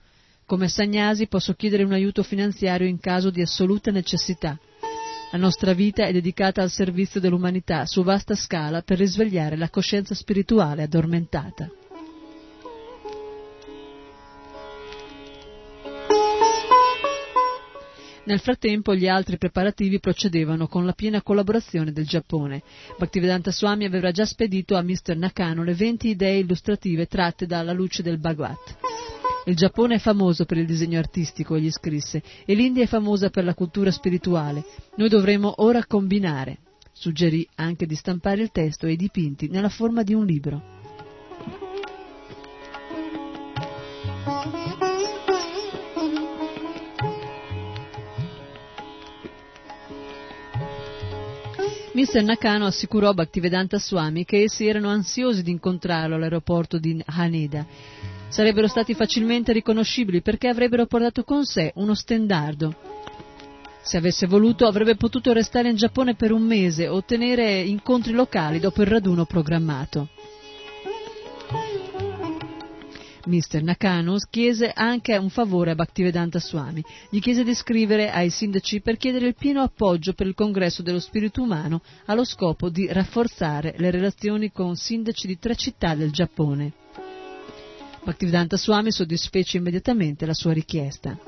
Come 0.48 0.68
Sagnasi 0.68 1.26
posso 1.26 1.52
chiedere 1.52 1.82
un 1.82 1.92
aiuto 1.92 2.22
finanziario 2.22 2.86
in 2.86 2.98
caso 3.00 3.28
di 3.28 3.42
assoluta 3.42 3.90
necessità. 3.90 4.58
La 5.30 5.36
nostra 5.36 5.74
vita 5.74 6.06
è 6.06 6.10
dedicata 6.10 6.62
al 6.62 6.70
servizio 6.70 7.20
dell'umanità 7.20 7.84
su 7.84 8.02
vasta 8.02 8.34
scala 8.34 8.80
per 8.80 8.96
risvegliare 8.96 9.58
la 9.58 9.68
coscienza 9.68 10.14
spirituale 10.14 10.84
addormentata. 10.84 11.70
Nel 18.24 18.40
frattempo 18.40 18.94
gli 18.94 19.06
altri 19.06 19.36
preparativi 19.36 20.00
procedevano 20.00 20.66
con 20.66 20.86
la 20.86 20.94
piena 20.94 21.20
collaborazione 21.20 21.92
del 21.92 22.06
Giappone. 22.06 22.62
Bhaktivedanta 22.96 23.52
Swami 23.52 23.84
aveva 23.84 24.12
già 24.12 24.24
spedito 24.24 24.76
a 24.76 24.82
Mr. 24.82 25.14
Nakano 25.14 25.62
le 25.62 25.74
20 25.74 26.08
idee 26.08 26.38
illustrative 26.38 27.04
tratte 27.04 27.44
dalla 27.44 27.72
luce 27.74 28.02
del 28.02 28.18
Bhagavad. 28.18 29.17
Il 29.48 29.56
Giappone 29.56 29.94
è 29.94 29.98
famoso 29.98 30.44
per 30.44 30.58
il 30.58 30.66
disegno 30.66 30.98
artistico, 30.98 31.54
egli 31.54 31.70
scrisse, 31.70 32.22
e 32.44 32.52
l'India 32.52 32.82
è 32.82 32.86
famosa 32.86 33.30
per 33.30 33.44
la 33.44 33.54
cultura 33.54 33.90
spirituale. 33.90 34.62
Noi 34.96 35.08
dovremmo 35.08 35.54
ora 35.62 35.86
combinare. 35.86 36.58
Suggerì 36.92 37.48
anche 37.54 37.86
di 37.86 37.94
stampare 37.94 38.42
il 38.42 38.50
testo 38.50 38.86
e 38.86 38.92
i 38.92 38.96
dipinti 38.96 39.48
nella 39.48 39.70
forma 39.70 40.02
di 40.02 40.12
un 40.12 40.26
libro. 40.26 40.62
Mr. 51.94 52.22
Nakano 52.22 52.66
assicurò 52.66 53.14
Bhaktivedanta 53.14 53.78
Swami 53.78 54.26
che 54.26 54.42
essi 54.42 54.66
erano 54.66 54.90
ansiosi 54.90 55.42
di 55.42 55.50
incontrarlo 55.52 56.16
all'aeroporto 56.16 56.78
di 56.78 57.02
Haneda. 57.06 57.66
Sarebbero 58.28 58.68
stati 58.68 58.94
facilmente 58.94 59.52
riconoscibili 59.52 60.20
perché 60.20 60.48
avrebbero 60.48 60.86
portato 60.86 61.24
con 61.24 61.44
sé 61.44 61.72
uno 61.76 61.94
stendardo. 61.94 62.74
Se 63.82 63.96
avesse 63.96 64.26
voluto 64.26 64.66
avrebbe 64.66 64.96
potuto 64.96 65.32
restare 65.32 65.70
in 65.70 65.76
Giappone 65.76 66.14
per 66.14 66.32
un 66.32 66.42
mese 66.42 66.88
o 66.88 66.96
ottenere 66.96 67.60
incontri 67.60 68.12
locali 68.12 68.60
dopo 68.60 68.82
il 68.82 68.88
raduno 68.88 69.24
programmato. 69.24 70.08
Mr. 73.24 73.62
Nakano 73.62 74.16
chiese 74.30 74.72
anche 74.74 75.16
un 75.16 75.28
favore 75.30 75.70
a 75.70 75.74
Bhaktivedanta 75.74 76.38
Swami. 76.38 76.82
Gli 77.10 77.20
chiese 77.20 77.44
di 77.44 77.54
scrivere 77.54 78.10
ai 78.10 78.30
sindaci 78.30 78.80
per 78.80 78.96
chiedere 78.96 79.26
il 79.26 79.34
pieno 79.34 79.62
appoggio 79.62 80.12
per 80.14 80.26
il 80.26 80.34
congresso 80.34 80.82
dello 80.82 81.00
spirito 81.00 81.42
umano 81.42 81.82
allo 82.06 82.24
scopo 82.24 82.68
di 82.68 82.90
rafforzare 82.90 83.74
le 83.78 83.90
relazioni 83.90 84.50
con 84.50 84.76
sindaci 84.76 85.26
di 85.26 85.38
tre 85.38 85.56
città 85.56 85.94
del 85.94 86.10
Giappone. 86.10 86.72
Bhaktivedanta 88.08 88.56
Swami 88.56 88.90
soddisfece 88.90 89.58
immediatamente 89.58 90.24
la 90.24 90.32
sua 90.32 90.54
richiesta. 90.54 91.18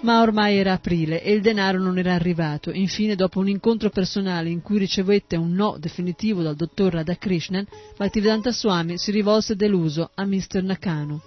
Ma 0.00 0.20
ormai 0.20 0.58
era 0.58 0.74
aprile 0.74 1.22
e 1.22 1.32
il 1.32 1.40
denaro 1.40 1.78
non 1.78 1.96
era 1.96 2.12
arrivato. 2.12 2.70
Infine, 2.70 3.14
dopo 3.16 3.38
un 3.38 3.48
incontro 3.48 3.88
personale 3.88 4.50
in 4.50 4.60
cui 4.60 4.76
ricevette 4.76 5.36
un 5.36 5.52
no 5.52 5.78
definitivo 5.78 6.42
dal 6.42 6.54
dottor 6.54 6.92
Radhakrishnan, 6.92 7.66
Bhaktivedanta 7.96 8.52
Swami 8.52 8.98
si 8.98 9.10
rivolse 9.10 9.56
deluso 9.56 10.10
a 10.14 10.26
Mr. 10.26 10.62
Nakano. 10.62 11.22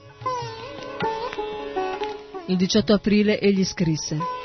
Il 2.46 2.58
18 2.58 2.94
aprile 2.94 3.40
egli 3.40 3.66
scrisse 3.66 4.41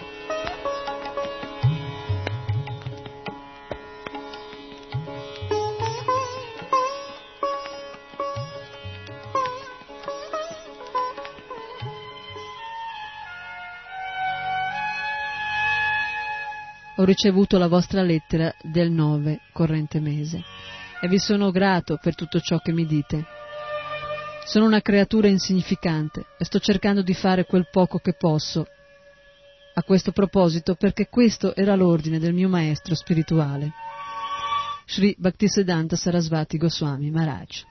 ho 16.97 17.05
ricevuto 17.05 17.59
la 17.59 17.69
vostra 17.69 18.03
lettera 18.03 18.55
del 18.63 18.91
9 18.91 19.41
corrente 19.53 20.01
mese 20.01 20.43
e 21.01 21.09
vi 21.09 21.19
sono 21.19 21.51
grato 21.51 21.99
per 22.01 22.15
tutto 22.15 22.41
ciò 22.41 22.59
che 22.59 22.73
mi 22.73 22.87
dite. 22.87 23.25
Sono 24.47 24.65
una 24.65 24.81
creatura 24.81 25.29
insignificante 25.29 26.25
e 26.39 26.45
sto 26.45 26.59
cercando 26.59 27.03
di 27.03 27.13
fare 27.13 27.45
quel 27.45 27.69
poco 27.71 27.99
che 27.99 28.15
posso 28.15 28.67
a 29.75 29.83
questo 29.83 30.13
proposito 30.13 30.75
perché 30.75 31.09
questo 31.09 31.55
era 31.55 31.75
l'ordine 31.75 32.19
del 32.19 32.33
mio 32.33 32.49
maestro 32.49 32.95
spirituale. 32.95 33.73
Sri 34.87 35.15
Bhaktisiddhanta 35.19 35.97
Sarasvati 35.97 36.57
Goswami 36.57 37.11
Maharaj. 37.11 37.65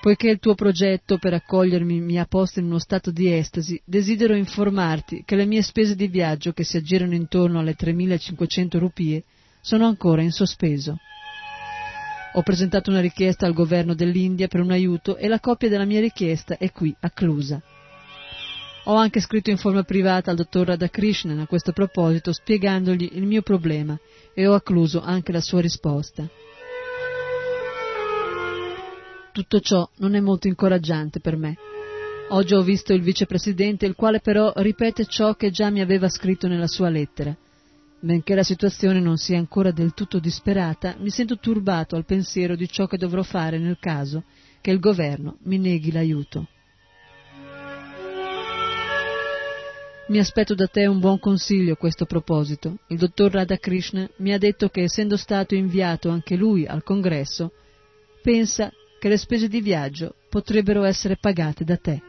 Poiché 0.00 0.30
il 0.30 0.38
tuo 0.38 0.54
progetto 0.54 1.18
per 1.18 1.34
accogliermi 1.34 2.00
mi 2.00 2.18
ha 2.18 2.24
posto 2.24 2.58
in 2.58 2.64
uno 2.64 2.78
stato 2.78 3.10
di 3.10 3.30
estasi, 3.30 3.78
desidero 3.84 4.34
informarti 4.34 5.24
che 5.26 5.36
le 5.36 5.44
mie 5.44 5.60
spese 5.60 5.94
di 5.94 6.08
viaggio, 6.08 6.52
che 6.52 6.64
si 6.64 6.78
aggirano 6.78 7.14
intorno 7.14 7.58
alle 7.58 7.76
3.500 7.76 8.78
rupie, 8.78 9.24
sono 9.60 9.86
ancora 9.86 10.22
in 10.22 10.32
sospeso. 10.32 10.96
Ho 12.32 12.42
presentato 12.42 12.88
una 12.88 13.00
richiesta 13.00 13.44
al 13.44 13.52
governo 13.52 13.92
dell'India 13.92 14.48
per 14.48 14.60
un 14.60 14.70
aiuto 14.70 15.18
e 15.18 15.28
la 15.28 15.38
copia 15.38 15.68
della 15.68 15.84
mia 15.84 16.00
richiesta 16.00 16.56
è 16.56 16.72
qui, 16.72 16.96
a 17.00 17.10
Clusa. 17.10 17.60
Ho 18.84 18.94
anche 18.94 19.20
scritto 19.20 19.50
in 19.50 19.58
forma 19.58 19.82
privata 19.82 20.30
al 20.30 20.36
dottor 20.36 20.68
Radhakrishnan 20.68 21.40
a 21.40 21.46
questo 21.46 21.72
proposito 21.72 22.32
spiegandogli 22.32 23.10
il 23.12 23.26
mio 23.26 23.42
problema 23.42 23.98
e 24.32 24.46
ho 24.46 24.54
accluso 24.54 25.02
anche 25.02 25.30
la 25.30 25.42
sua 25.42 25.60
risposta. 25.60 26.26
Tutto 29.40 29.60
ciò 29.60 29.88
non 30.00 30.14
è 30.14 30.20
molto 30.20 30.48
incoraggiante 30.48 31.18
per 31.18 31.34
me. 31.34 31.56
Oggi 32.28 32.52
ho 32.52 32.60
visto 32.60 32.92
il 32.92 33.00
vicepresidente, 33.00 33.86
il 33.86 33.94
quale 33.94 34.20
però 34.20 34.52
ripete 34.56 35.06
ciò 35.06 35.34
che 35.34 35.50
già 35.50 35.70
mi 35.70 35.80
aveva 35.80 36.10
scritto 36.10 36.46
nella 36.46 36.66
sua 36.66 36.90
lettera. 36.90 37.34
Benché 38.00 38.34
la 38.34 38.42
situazione 38.42 39.00
non 39.00 39.16
sia 39.16 39.38
ancora 39.38 39.70
del 39.70 39.94
tutto 39.94 40.18
disperata, 40.18 40.94
mi 40.98 41.08
sento 41.08 41.38
turbato 41.38 41.96
al 41.96 42.04
pensiero 42.04 42.54
di 42.54 42.68
ciò 42.68 42.86
che 42.86 42.98
dovrò 42.98 43.22
fare 43.22 43.58
nel 43.58 43.78
caso 43.80 44.24
che 44.60 44.72
il 44.72 44.78
governo 44.78 45.38
mi 45.44 45.56
neghi 45.56 45.90
l'aiuto. 45.90 46.46
Mi 50.08 50.18
aspetto 50.18 50.54
da 50.54 50.66
te 50.66 50.84
un 50.84 51.00
buon 51.00 51.18
consiglio 51.18 51.72
a 51.72 51.78
questo 51.78 52.04
proposito. 52.04 52.80
Il 52.88 52.98
dottor 52.98 53.32
Radhakrishna 53.32 54.06
mi 54.16 54.34
ha 54.34 54.38
detto 54.38 54.68
che 54.68 54.82
essendo 54.82 55.16
stato 55.16 55.54
inviato 55.54 56.10
anche 56.10 56.36
lui 56.36 56.66
al 56.66 56.82
congresso, 56.82 57.52
pensa 58.22 58.70
che 59.00 59.08
le 59.08 59.16
spese 59.16 59.48
di 59.48 59.62
viaggio 59.62 60.14
potrebbero 60.28 60.84
essere 60.84 61.16
pagate 61.16 61.64
da 61.64 61.76
te. 61.78 62.02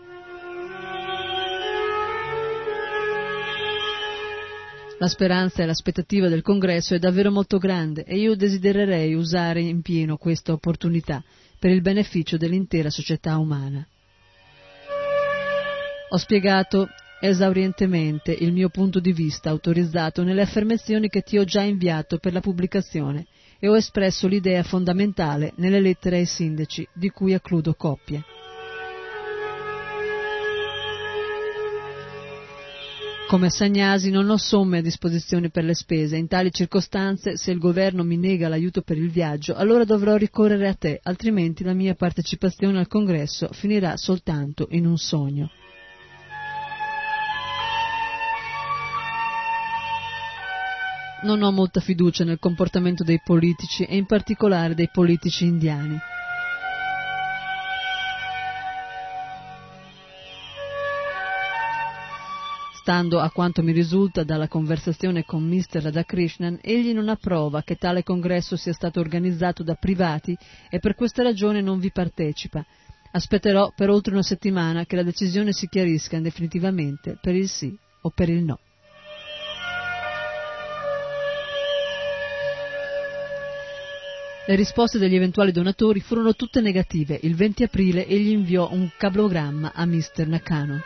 La 5.00 5.08
speranza 5.08 5.64
e 5.64 5.66
l'aspettativa 5.66 6.28
del 6.28 6.44
congresso 6.44 6.94
è 6.94 7.00
davvero 7.00 7.32
molto 7.32 7.58
grande 7.58 8.04
e 8.04 8.18
io 8.18 8.36
desidererei 8.36 9.16
usare 9.16 9.62
in 9.62 9.82
pieno 9.82 10.18
questa 10.18 10.52
opportunità 10.52 11.24
per 11.58 11.72
il 11.72 11.82
beneficio 11.82 12.38
dell'intera 12.38 12.90
società 12.90 13.38
umana. 13.38 13.88
Ho 16.10 16.18
spiegato 16.18 16.90
esaurientemente 17.22 18.34
il 18.34 18.52
mio 18.52 18.68
punto 18.68 19.00
di 19.00 19.14
vista 19.14 19.50
autorizzato 19.50 20.24
nelle 20.24 20.42
affermazioni 20.42 21.08
che 21.08 21.22
ti 21.22 21.38
ho 21.38 21.46
già 21.46 21.62
inviato 21.62 22.18
per 22.18 22.34
la 22.34 22.42
pubblicazione 22.42 23.28
e 23.62 23.70
ho 23.70 23.78
espresso 23.78 24.28
l'idea 24.28 24.64
fondamentale 24.64 25.54
nelle 25.58 25.80
lettere 25.80 26.18
ai 26.18 26.26
sindaci, 26.26 26.86
di 26.92 27.10
cui 27.12 27.36
accludo 27.36 27.76
coppie. 27.76 28.24
Come 33.28 33.50
Sagnasi 33.50 34.10
non 34.10 34.30
ho 34.30 34.36
somme 34.36 34.80
a 34.80 34.82
disposizione 34.82 35.50
per 35.50 35.64
le 35.64 35.76
spese. 35.76 36.18
In 36.18 36.28
tali 36.28 36.52
circostanze, 36.52 37.38
se 37.38 37.52
il 37.52 37.60
governo 37.60 38.04
mi 38.04 38.18
nega 38.18 38.50
l'aiuto 38.50 38.82
per 38.82 38.98
il 38.98 39.10
viaggio, 39.10 39.54
allora 39.56 39.86
dovrò 39.86 40.18
ricorrere 40.18 40.68
a 40.68 40.74
te, 40.74 41.00
altrimenti 41.02 41.64
la 41.64 41.74
mia 41.74 41.94
partecipazione 41.94 42.80
al 42.80 42.88
congresso 42.88 43.48
finirà 43.54 43.96
soltanto 43.96 44.68
in 44.72 44.86
un 44.86 44.98
sogno. 44.98 45.50
Non 51.24 51.44
ho 51.44 51.52
molta 51.52 51.80
fiducia 51.80 52.24
nel 52.24 52.40
comportamento 52.40 53.04
dei 53.04 53.22
politici 53.24 53.84
e 53.84 53.96
in 53.96 54.06
particolare 54.06 54.74
dei 54.74 54.90
politici 54.92 55.46
indiani. 55.46 56.00
Stando 62.82 63.20
a 63.20 63.30
quanto 63.30 63.62
mi 63.62 63.72
risulta 63.72 64.24
dalla 64.24 64.48
conversazione 64.48 65.24
con 65.24 65.44
Mr. 65.44 65.84
Radhakrishnan, 65.84 66.60
egli 66.64 66.94
non 66.94 67.10
approva 67.10 67.62
che 67.62 67.76
tale 67.76 68.02
congresso 68.02 68.58
sia 68.58 68.74
stato 68.74 69.00
organizzato 69.00 69.62
da 69.62 69.76
privati 69.76 70.36
e 70.68 70.80
per 70.80 70.96
questa 70.96 71.22
ragione 71.22 71.62
non 71.62 71.78
vi 71.78 71.92
partecipa. 71.92 72.66
Aspetterò 73.12 73.72
per 73.76 73.92
oltre 73.92 74.14
una 74.14 74.24
settimana 74.24 74.86
che 74.86 74.96
la 74.96 75.04
decisione 75.04 75.54
si 75.54 75.68
chiarisca 75.68 76.20
definitivamente 76.20 77.20
per 77.22 77.36
il 77.36 77.48
sì 77.48 77.78
o 78.02 78.10
per 78.10 78.30
il 78.30 78.44
no. 78.44 78.58
Le 84.44 84.56
risposte 84.56 84.98
degli 84.98 85.14
eventuali 85.14 85.52
donatori 85.52 86.00
furono 86.00 86.34
tutte 86.34 86.62
negative. 86.62 87.20
Il 87.22 87.36
20 87.36 87.62
aprile 87.62 88.08
egli 88.08 88.30
inviò 88.30 88.72
un 88.72 88.90
cablogramma 88.98 89.72
a 89.74 89.86
Mr. 89.86 90.26
Nakano. 90.26 90.82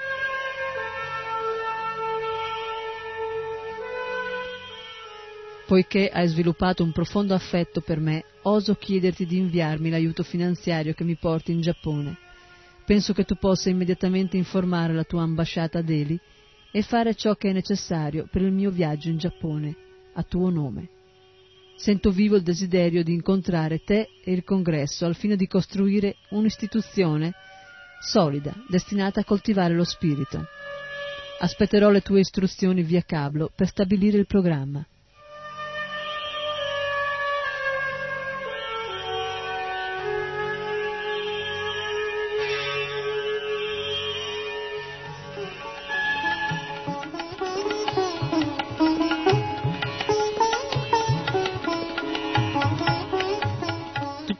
Poiché 5.66 6.10
hai 6.10 6.28
sviluppato 6.28 6.84
un 6.84 6.92
profondo 6.92 7.34
affetto 7.34 7.80
per 7.80 8.00
me, 8.00 8.26
oso 8.42 8.76
chiederti 8.76 9.26
di 9.26 9.38
inviarmi 9.38 9.90
l'aiuto 9.90 10.24
finanziario 10.24 10.94
che 10.94 11.06
mi 11.06 11.16
porti 11.16 11.54
in 11.54 11.62
Giappone. 11.62 12.18
Penso 12.86 13.14
che 13.14 13.24
tu 13.24 13.36
possa 13.36 13.70
immediatamente 13.70 14.36
informare 14.36 14.94
la 14.94 15.06
tua 15.06 15.24
ambasciata 15.24 15.80
a 15.80 15.82
Delhi 15.82 16.20
e 16.72 16.82
fare 16.82 17.16
ciò 17.16 17.36
che 17.36 17.50
è 17.50 17.54
necessario 17.54 18.28
per 18.30 18.42
il 18.42 18.52
mio 18.52 18.70
viaggio 18.70 19.08
in 19.08 19.18
Giappone, 19.18 19.76
a 20.14 20.24
tuo 20.24 20.50
nome. 20.50 20.90
Sento 21.78 22.10
vivo 22.10 22.38
il 22.38 22.42
desiderio 22.42 23.04
di 23.04 23.14
incontrare 23.14 23.84
te 23.84 24.08
e 24.24 24.32
il 24.32 24.44
congresso 24.44 25.06
al 25.06 25.16
fine 25.16 25.36
di 25.36 25.46
costruire 25.46 26.16
un'istituzione 26.30 27.34
solida, 28.00 28.54
destinata 28.68 29.20
a 29.20 29.26
coltivare 29.26 29.74
lo 29.74 29.84
spirito. 29.84 30.46
Aspetterò 31.40 31.90
le 31.90 32.02
tue 32.02 32.22
istruzioni 32.22 32.82
via 32.82 33.02
cablo 33.02 33.52
per 33.54 33.68
stabilire 33.68 34.18
il 34.18 34.26
programma. 34.26 34.86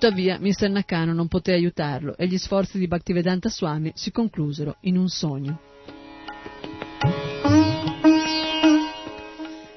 Tuttavia, 0.06 0.38
Mr. 0.40 0.70
Nakano 0.70 1.14
non 1.14 1.28
poté 1.28 1.54
aiutarlo 1.54 2.16
e 2.16 2.28
gli 2.28 2.38
sforzi 2.38 2.78
di 2.78 2.86
Bhaktivedanta 2.86 3.50
Swami 3.50 3.92
si 3.96 4.12
conclusero 4.12 4.78
in 4.82 4.98
un 4.98 5.08
sogno. 5.08 5.60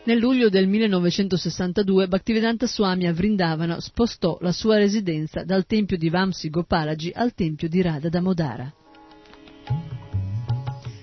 Nel 0.04 0.18
luglio 0.18 0.50
del 0.50 0.68
1962 0.68 2.08
Bhaktivedanta 2.08 2.66
Swami 2.66 3.06
a 3.06 3.14
Vrindavana 3.14 3.80
spostò 3.80 4.36
la 4.42 4.52
sua 4.52 4.76
residenza 4.76 5.44
dal 5.44 5.64
tempio 5.64 5.96
di 5.96 6.10
Vamsi 6.10 6.50
Gopalaji 6.50 7.10
al 7.14 7.32
tempio 7.32 7.66
di 7.66 7.80
Radha 7.80 8.10
Damodara. 8.10 8.70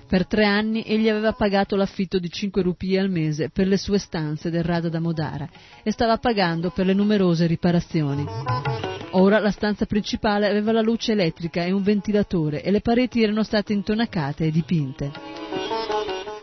Per 0.07 0.27
tre 0.27 0.45
anni 0.45 0.83
egli 0.85 1.09
aveva 1.09 1.33
pagato 1.33 1.75
l'affitto 1.75 2.19
di 2.19 2.29
5 2.29 2.61
rupie 2.61 2.99
al 2.99 3.09
mese 3.09 3.49
per 3.49 3.65
le 3.65 3.77
sue 3.77 3.97
stanze 3.97 4.51
del 4.51 4.63
Radha 4.63 4.89
Damodara 4.89 5.49
e 5.81 5.89
stava 5.89 6.19
pagando 6.19 6.69
per 6.69 6.85
le 6.85 6.93
numerose 6.93 7.47
riparazioni. 7.47 8.94
Ora 9.17 9.39
la 9.39 9.51
stanza 9.51 9.85
principale 9.85 10.45
aveva 10.45 10.73
la 10.73 10.81
luce 10.81 11.13
elettrica 11.13 11.63
e 11.63 11.71
un 11.71 11.83
ventilatore 11.83 12.61
e 12.61 12.69
le 12.69 12.81
pareti 12.81 13.23
erano 13.23 13.43
state 13.43 13.71
intonacate 13.71 14.45
e 14.45 14.51
dipinte. 14.51 15.11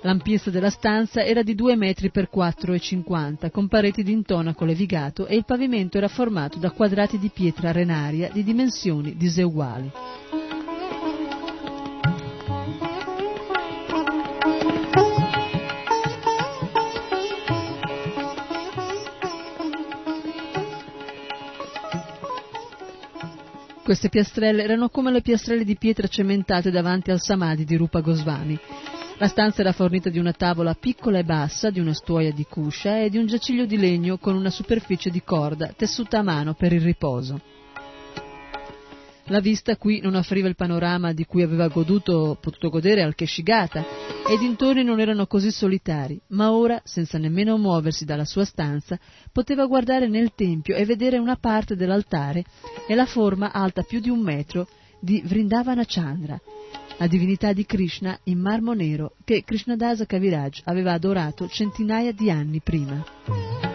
L'ampiezza 0.00 0.48
della 0.48 0.70
stanza 0.70 1.22
era 1.22 1.42
di 1.42 1.54
2 1.54 1.76
metri 1.76 2.10
per 2.10 2.30
4,50 2.34 3.50
con 3.50 3.68
pareti 3.68 4.02
di 4.02 4.12
intonaco 4.12 4.64
levigato 4.64 5.26
e 5.26 5.36
il 5.36 5.44
pavimento 5.44 5.98
era 5.98 6.08
formato 6.08 6.58
da 6.58 6.70
quadrati 6.70 7.18
di 7.18 7.28
pietra 7.28 7.68
arenaria 7.68 8.30
di 8.32 8.42
dimensioni 8.42 9.16
diseguali. 9.18 9.90
Queste 23.92 24.08
piastrelle 24.08 24.62
erano 24.62 24.88
come 24.88 25.12
le 25.12 25.20
piastrelle 25.20 25.66
di 25.66 25.76
pietra 25.76 26.06
cementate 26.06 26.70
davanti 26.70 27.10
al 27.10 27.20
samadhi 27.20 27.66
di 27.66 27.76
Rupa 27.76 28.00
Goswami. 28.00 28.58
La 29.18 29.28
stanza 29.28 29.60
era 29.60 29.72
fornita 29.72 30.08
di 30.08 30.18
una 30.18 30.32
tavola 30.32 30.72
piccola 30.72 31.18
e 31.18 31.24
bassa, 31.24 31.68
di 31.68 31.78
una 31.78 31.92
stuoia 31.92 32.32
di 32.32 32.46
cuscia 32.48 33.00
e 33.00 33.10
di 33.10 33.18
un 33.18 33.26
giaciglio 33.26 33.66
di 33.66 33.76
legno 33.76 34.16
con 34.16 34.34
una 34.34 34.48
superficie 34.48 35.10
di 35.10 35.22
corda 35.22 35.74
tessuta 35.76 36.20
a 36.20 36.22
mano 36.22 36.54
per 36.54 36.72
il 36.72 36.80
riposo. 36.80 37.38
La 39.26 39.40
vista 39.40 39.76
qui 39.76 40.00
non 40.00 40.16
offriva 40.16 40.48
il 40.48 40.56
panorama 40.56 41.12
di 41.12 41.24
cui 41.24 41.42
aveva 41.42 41.68
goduto, 41.68 42.36
potuto 42.40 42.70
godere 42.70 43.02
al 43.02 43.14
Keshigata 43.14 43.84
e 44.28 44.34
i 44.34 44.38
dintorni 44.38 44.82
non 44.82 44.98
erano 44.98 45.26
così 45.26 45.52
solitari, 45.52 46.20
ma 46.28 46.52
ora, 46.52 46.80
senza 46.84 47.18
nemmeno 47.18 47.56
muoversi 47.56 48.04
dalla 48.04 48.24
sua 48.24 48.44
stanza, 48.44 48.98
poteva 49.30 49.66
guardare 49.66 50.08
nel 50.08 50.32
tempio 50.34 50.74
e 50.74 50.84
vedere 50.84 51.18
una 51.18 51.36
parte 51.36 51.76
dell'altare 51.76 52.44
e 52.86 52.94
la 52.94 53.06
forma 53.06 53.52
alta 53.52 53.82
più 53.82 54.00
di 54.00 54.10
un 54.10 54.20
metro 54.20 54.66
di 55.00 55.22
Vrindavana 55.24 55.84
Chandra, 55.86 56.40
la 56.98 57.06
divinità 57.06 57.52
di 57.52 57.64
Krishna 57.64 58.18
in 58.24 58.38
marmo 58.38 58.72
nero 58.72 59.14
che 59.24 59.44
Krishnadasa 59.44 60.04
Kaviraj 60.04 60.62
aveva 60.64 60.92
adorato 60.92 61.48
centinaia 61.48 62.12
di 62.12 62.30
anni 62.30 62.60
prima. 62.60 63.71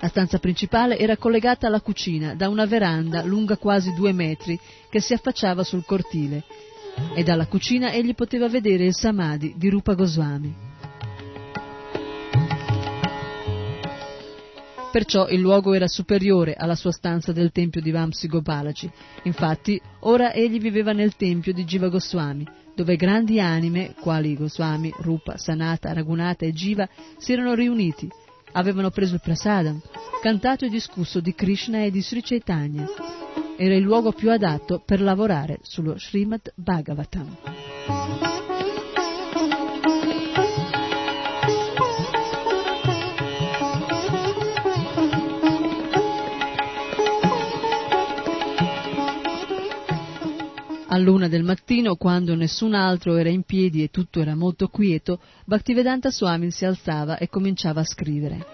La 0.00 0.08
stanza 0.08 0.38
principale 0.38 0.96
era 0.96 1.16
collegata 1.16 1.66
alla 1.66 1.80
cucina 1.80 2.34
da 2.34 2.48
una 2.48 2.66
veranda 2.66 3.24
lunga 3.24 3.56
quasi 3.56 3.92
due 3.94 4.12
metri 4.12 4.58
che 4.88 5.00
si 5.00 5.12
affacciava 5.12 5.64
sul 5.64 5.84
cortile 5.84 6.44
e 7.14 7.24
dalla 7.24 7.46
cucina 7.46 7.92
egli 7.92 8.14
poteva 8.14 8.48
vedere 8.48 8.84
il 8.84 8.94
samadhi 8.94 9.54
di 9.56 9.68
Rupa 9.68 9.94
Goswami. 9.94 10.66
Perciò 14.92 15.28
il 15.28 15.40
luogo 15.40 15.74
era 15.74 15.86
superiore 15.86 16.54
alla 16.54 16.74
sua 16.74 16.92
stanza 16.92 17.32
del 17.32 17.50
tempio 17.50 17.80
di 17.80 17.90
Vamsi 17.90 18.26
Gopalaci. 18.26 18.90
Infatti, 19.24 19.80
ora 20.00 20.32
egli 20.32 20.58
viveva 20.60 20.92
nel 20.92 21.14
tempio 21.14 21.52
di 21.52 21.64
Jiva 21.64 21.88
Goswami, 21.88 22.46
dove 22.74 22.96
grandi 22.96 23.38
anime, 23.38 23.94
quali 24.00 24.34
Goswami, 24.34 24.92
Rupa, 24.98 25.36
Sanata, 25.36 25.92
Ragunata 25.92 26.46
e 26.46 26.52
Jiva, 26.52 26.88
si 27.18 27.32
erano 27.32 27.54
riuniti 27.54 28.08
avevano 28.52 28.90
preso 28.90 29.14
il 29.14 29.20
prasadam, 29.20 29.80
cantato 30.20 30.64
e 30.64 30.68
discusso 30.68 31.20
di 31.20 31.34
Krishna 31.34 31.82
e 31.84 31.90
di 31.90 32.02
Sri 32.02 32.22
Chaitanya. 32.22 32.86
Era 33.56 33.74
il 33.74 33.82
luogo 33.82 34.12
più 34.12 34.30
adatto 34.30 34.80
per 34.84 35.00
lavorare 35.00 35.58
sullo 35.62 35.98
Srimad 35.98 36.52
Bhagavatam. 36.54 38.17
All'una 50.90 51.28
del 51.28 51.42
mattino, 51.42 51.96
quando 51.96 52.34
nessun 52.34 52.72
altro 52.72 53.16
era 53.16 53.28
in 53.28 53.42
piedi 53.42 53.82
e 53.82 53.88
tutto 53.88 54.20
era 54.20 54.34
molto 54.34 54.68
quieto, 54.68 55.20
Bhaktivedanta 55.44 56.10
Swami 56.10 56.50
si 56.50 56.64
alzava 56.64 57.18
e 57.18 57.28
cominciava 57.28 57.80
a 57.80 57.84
scrivere. 57.84 58.46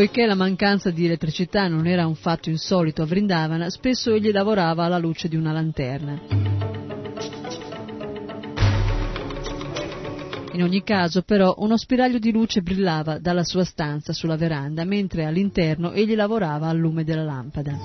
Poiché 0.00 0.24
la 0.24 0.34
mancanza 0.34 0.90
di 0.90 1.04
elettricità 1.04 1.68
non 1.68 1.86
era 1.86 2.06
un 2.06 2.14
fatto 2.14 2.48
insolito 2.48 3.02
a 3.02 3.04
Vrindavana, 3.04 3.68
spesso 3.68 4.14
egli 4.14 4.32
lavorava 4.32 4.86
alla 4.86 4.96
luce 4.96 5.28
di 5.28 5.36
una 5.36 5.52
lanterna. 5.52 6.18
In 10.52 10.62
ogni 10.62 10.82
caso, 10.84 11.20
però, 11.20 11.54
uno 11.58 11.76
spiraglio 11.76 12.18
di 12.18 12.32
luce 12.32 12.62
brillava 12.62 13.18
dalla 13.18 13.44
sua 13.44 13.64
stanza 13.64 14.14
sulla 14.14 14.36
veranda, 14.36 14.84
mentre 14.84 15.26
all'interno 15.26 15.92
egli 15.92 16.14
lavorava 16.14 16.68
al 16.68 16.78
lume 16.78 17.04
della 17.04 17.24
lampada. 17.24 17.76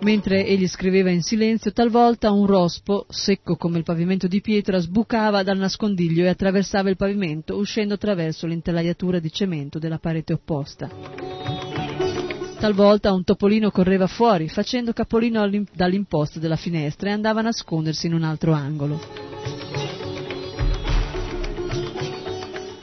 Mentre 0.00 0.46
egli 0.46 0.68
scriveva 0.68 1.10
in 1.10 1.22
silenzio, 1.22 1.72
talvolta 1.72 2.30
un 2.30 2.46
rospo, 2.46 3.04
secco 3.08 3.56
come 3.56 3.78
il 3.78 3.84
pavimento 3.84 4.28
di 4.28 4.40
pietra, 4.40 4.78
sbucava 4.78 5.42
dal 5.42 5.58
nascondiglio 5.58 6.24
e 6.24 6.28
attraversava 6.28 6.88
il 6.88 6.96
pavimento, 6.96 7.56
uscendo 7.56 7.94
attraverso 7.94 8.46
l'intelaiatura 8.46 9.18
di 9.18 9.32
cemento 9.32 9.80
della 9.80 9.98
parete 9.98 10.34
opposta. 10.34 10.88
Talvolta 12.60 13.12
un 13.12 13.24
topolino 13.24 13.70
correva 13.70 14.06
fuori, 14.06 14.48
facendo 14.48 14.92
capolino 14.92 15.48
dall'imposta 15.72 16.38
della 16.38 16.56
finestra 16.56 17.08
e 17.08 17.12
andava 17.12 17.40
a 17.40 17.44
nascondersi 17.44 18.06
in 18.06 18.14
un 18.14 18.22
altro 18.22 18.52
angolo. 18.52 19.00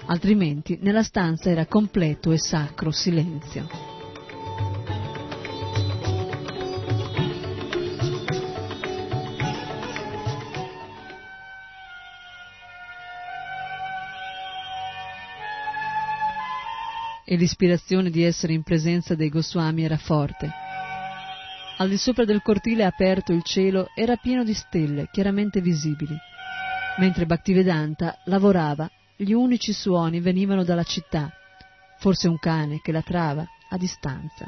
Altrimenti 0.07 0.77
nella 0.81 1.03
stanza 1.03 1.49
era 1.49 1.65
completo 1.65 2.31
e 2.31 2.37
sacro 2.37 2.91
silenzio. 2.91 3.94
E 17.25 17.35
l'ispirazione 17.35 18.11
di 18.11 18.23
essere 18.23 18.53
in 18.53 18.63
presenza 18.63 19.15
dei 19.15 19.29
Goswami 19.29 19.83
era 19.83 19.97
forte. 19.97 20.49
Al 21.77 21.89
di 21.89 21.97
sopra 21.97 22.23
del 22.23 22.41
cortile 22.41 22.85
aperto 22.85 23.33
il 23.33 23.43
cielo 23.43 23.89
era 23.95 24.15
pieno 24.15 24.43
di 24.43 24.53
stelle 24.53 25.09
chiaramente 25.11 25.59
visibili. 25.59 26.15
Mentre 26.99 27.25
Bhaktivedanta 27.25 28.21
lavorava, 28.25 28.89
gli 29.17 29.33
unici 29.33 29.73
suoni 29.73 30.21
venivano 30.21 30.63
dalla 30.63 30.83
città, 30.83 31.29
forse 31.97 32.29
un 32.29 32.37
cane 32.37 32.79
che 32.81 32.93
latrava 32.93 33.45
a 33.69 33.77
distanza. 33.77 34.45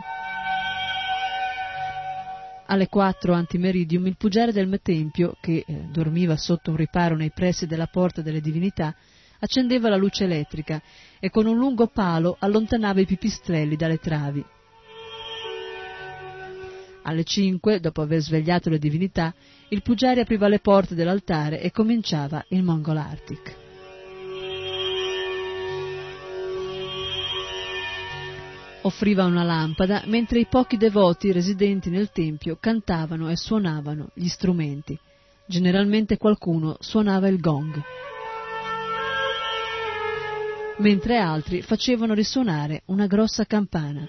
Alle 2.67 2.87
quattro 2.87 3.33
antimeridium 3.33 4.07
il 4.07 4.17
puggiare 4.17 4.51
del 4.51 4.79
tempio, 4.81 5.35
che 5.41 5.63
eh, 5.65 5.73
dormiva 5.89 6.37
sotto 6.37 6.71
un 6.71 6.77
riparo 6.77 7.15
nei 7.15 7.31
pressi 7.31 7.65
della 7.65 7.87
porta 7.87 8.21
delle 8.21 8.41
divinità, 8.41 8.93
accendeva 9.39 9.89
la 9.89 9.95
luce 9.95 10.23
elettrica 10.23 10.81
e 11.19 11.29
con 11.29 11.45
un 11.45 11.57
lungo 11.57 11.87
palo 11.87 12.37
allontanava 12.39 13.01
i 13.01 13.05
pipistrelli 13.05 13.75
dalle 13.75 13.97
travi. 13.97 14.43
Alle 17.03 17.23
cinque, 17.23 17.79
dopo 17.79 18.01
aver 18.01 18.19
svegliato 18.19 18.69
le 18.69 18.79
divinità, 18.79 19.33
il 19.69 19.81
puggiare 19.81 20.21
apriva 20.21 20.47
le 20.47 20.59
porte 20.59 20.93
dell'altare 20.93 21.61
e 21.61 21.71
cominciava 21.71 22.43
il 22.49 22.63
Mongol 22.63 22.97
Arctic. 22.97 23.65
offriva 28.87 29.25
una 29.25 29.43
lampada 29.43 30.03
mentre 30.05 30.39
i 30.39 30.47
pochi 30.47 30.77
devoti 30.77 31.33
residenti 31.33 31.89
nel 31.89 32.09
tempio 32.11 32.57
cantavano 32.59 33.29
e 33.29 33.35
suonavano 33.35 34.09
gli 34.13 34.27
strumenti. 34.27 34.97
Generalmente 35.45 36.17
qualcuno 36.17 36.77
suonava 36.79 37.27
il 37.27 37.39
gong, 37.39 37.81
mentre 40.79 41.17
altri 41.17 41.61
facevano 41.61 42.13
risuonare 42.13 42.83
una 42.85 43.07
grossa 43.07 43.45
campana. 43.45 44.05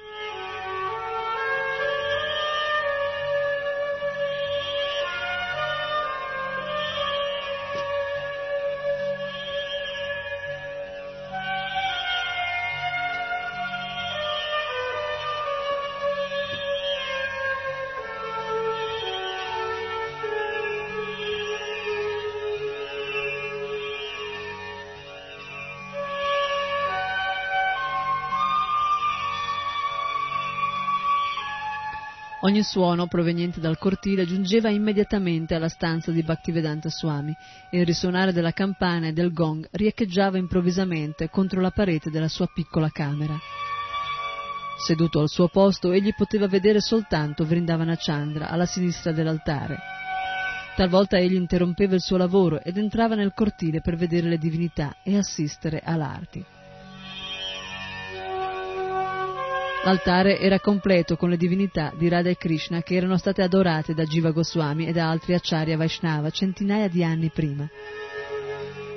Ogni 32.49 32.63
suono 32.63 33.07
proveniente 33.09 33.61
dal 33.61 33.77
cortile 33.77 34.25
giungeva 34.25 34.71
immediatamente 34.71 35.55
alla 35.55 35.69
stanza 35.69 36.11
di 36.11 36.23
Bhaktivedanta 36.23 36.89
Swami 36.89 37.37
e 37.69 37.81
il 37.81 37.85
risuonare 37.85 38.33
della 38.33 38.53
campana 38.53 39.09
e 39.09 39.13
del 39.13 39.35
gong 39.35 39.69
riecheggiava 39.71 40.39
improvvisamente 40.39 41.29
contro 41.29 41.61
la 41.61 41.71
parete 41.71 42.09
della 42.11 42.27
sua 42.27 42.47
piccola 42.47 42.89
camera. 42.89 43.39
Seduto 44.79 45.21
al 45.21 45.29
suo 45.29 45.49
posto, 45.49 45.93
egli 45.93 46.15
poteva 46.17 46.49
vedere 46.49 46.81
soltanto 46.81 47.45
Vrindavana 47.45 47.97
Chandra 47.99 48.49
alla 48.49 48.65
sinistra 48.65 49.13
dell'altare. 49.13 49.77
Talvolta 50.75 51.19
egli 51.19 51.35
interrompeva 51.35 51.97
il 51.97 52.01
suo 52.01 52.17
lavoro 52.17 52.63
ed 52.63 52.79
entrava 52.79 53.15
nel 53.15 53.35
cortile 53.35 53.83
per 53.83 53.97
vedere 53.97 54.27
le 54.27 54.39
divinità 54.39 54.97
e 55.03 55.19
assistere 55.19 55.83
all'arti. 55.85 56.43
L'altare 59.89 60.39
era 60.39 60.61
completo 60.61 61.17
con 61.17 61.31
le 61.31 61.39
divinità 61.39 61.95
di 61.97 62.11
Radha 62.11 62.29
e 62.29 62.37
Krishna 62.37 62.83
che 62.83 62.95
erano 62.95 63.17
state 63.17 63.41
adorate 63.41 63.95
da 63.95 64.05
Jiva 64.05 64.33
Goswami 64.33 64.87
e 64.87 64.93
da 64.93 65.09
altri 65.09 65.33
Acharya 65.33 65.79
Vaishnava 65.79 66.29
centinaia 66.29 66.89
di 66.89 67.03
anni 67.03 67.31
prima. 67.31 67.67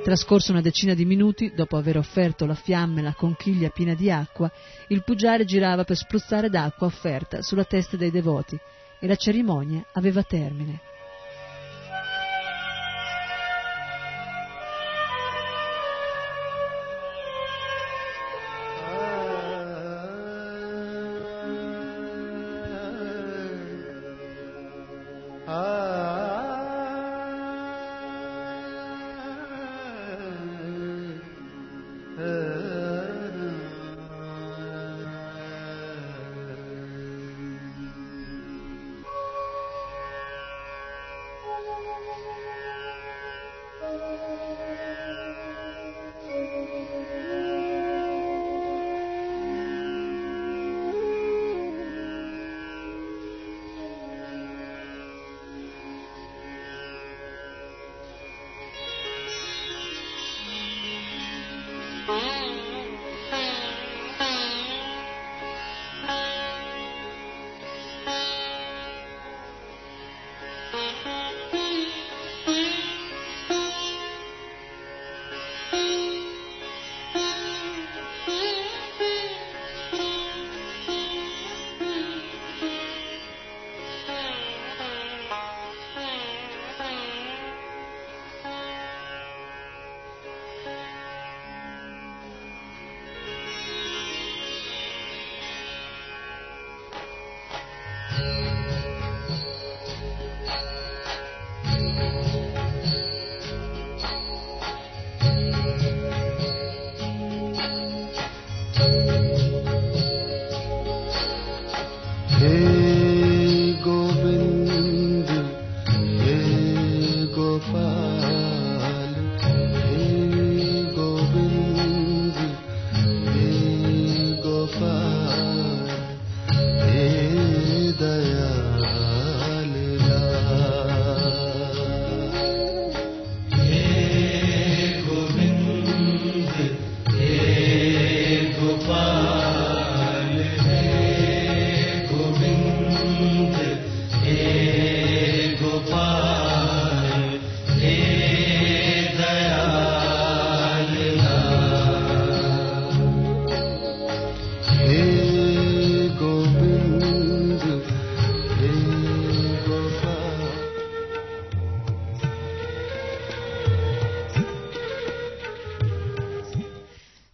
Trascorso 0.04 0.52
una 0.52 0.60
decina 0.60 0.94
di 0.94 1.06
minuti, 1.06 1.54
dopo 1.56 1.78
aver 1.78 1.96
offerto 1.96 2.46
la 2.46 2.56
fiamma 2.56 3.00
e 3.00 3.04
la 3.04 3.14
conchiglia 3.14 3.70
piena 3.70 3.94
di 3.94 4.12
acqua, 4.12 4.52
il 4.90 5.02
pugiare 5.06 5.46
girava 5.46 5.86
per 5.86 5.96
spruzzare 5.96 6.50
d'acqua 6.50 6.88
offerta 6.88 7.42
sulla 7.42 7.64
testa 7.64 7.96
dei 7.96 8.12
devoti 8.12 8.60
e 9.00 9.08
la 9.08 9.16
cerimonia 9.16 9.86
aveva 9.94 10.24
termine. 10.24 10.91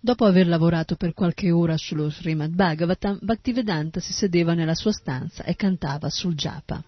Dopo 0.08 0.24
aver 0.24 0.48
lavorato 0.48 0.96
per 0.96 1.14
qualche 1.14 1.52
ora 1.52 1.76
sullo 1.76 2.10
Srimad 2.10 2.52
Bhagavatam, 2.52 3.20
Bhaktivedanta 3.22 4.00
si 4.00 4.14
sedeva 4.14 4.54
nella 4.54 4.74
sua 4.74 4.94
stanza 4.94 5.44
e 5.44 5.54
cantava 5.58 6.10
sul 6.10 6.34
japa. 6.34 6.82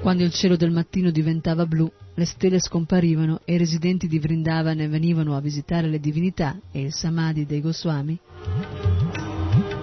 Quando 0.00 0.22
il 0.22 0.32
cielo 0.32 0.56
del 0.56 0.70
mattino 0.70 1.10
diventava 1.10 1.66
blu, 1.66 1.92
le 2.14 2.24
stelle 2.24 2.58
scomparivano 2.58 3.40
e 3.44 3.52
i 3.52 3.58
residenti 3.58 4.08
di 4.08 4.18
Vrindavana 4.18 4.88
venivano 4.88 5.36
a 5.36 5.42
visitare 5.42 5.88
le 5.88 6.00
divinità 6.00 6.58
e 6.72 6.80
il 6.80 6.92
samadhi 6.94 7.44
dei 7.44 7.60
Goswami, 7.60 8.18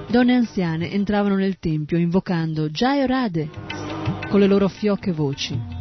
donne 0.07 0.34
anziane 0.34 0.89
entravano 0.89 1.36
nel 1.36 1.59
tempio 1.59 1.99
invocando 1.99 2.71
Jaya 2.71 3.05
Rade 3.05 3.47
con 4.28 4.39
le 4.39 4.47
loro 4.47 4.67
fiocche 4.69 5.11
voci. 5.11 5.72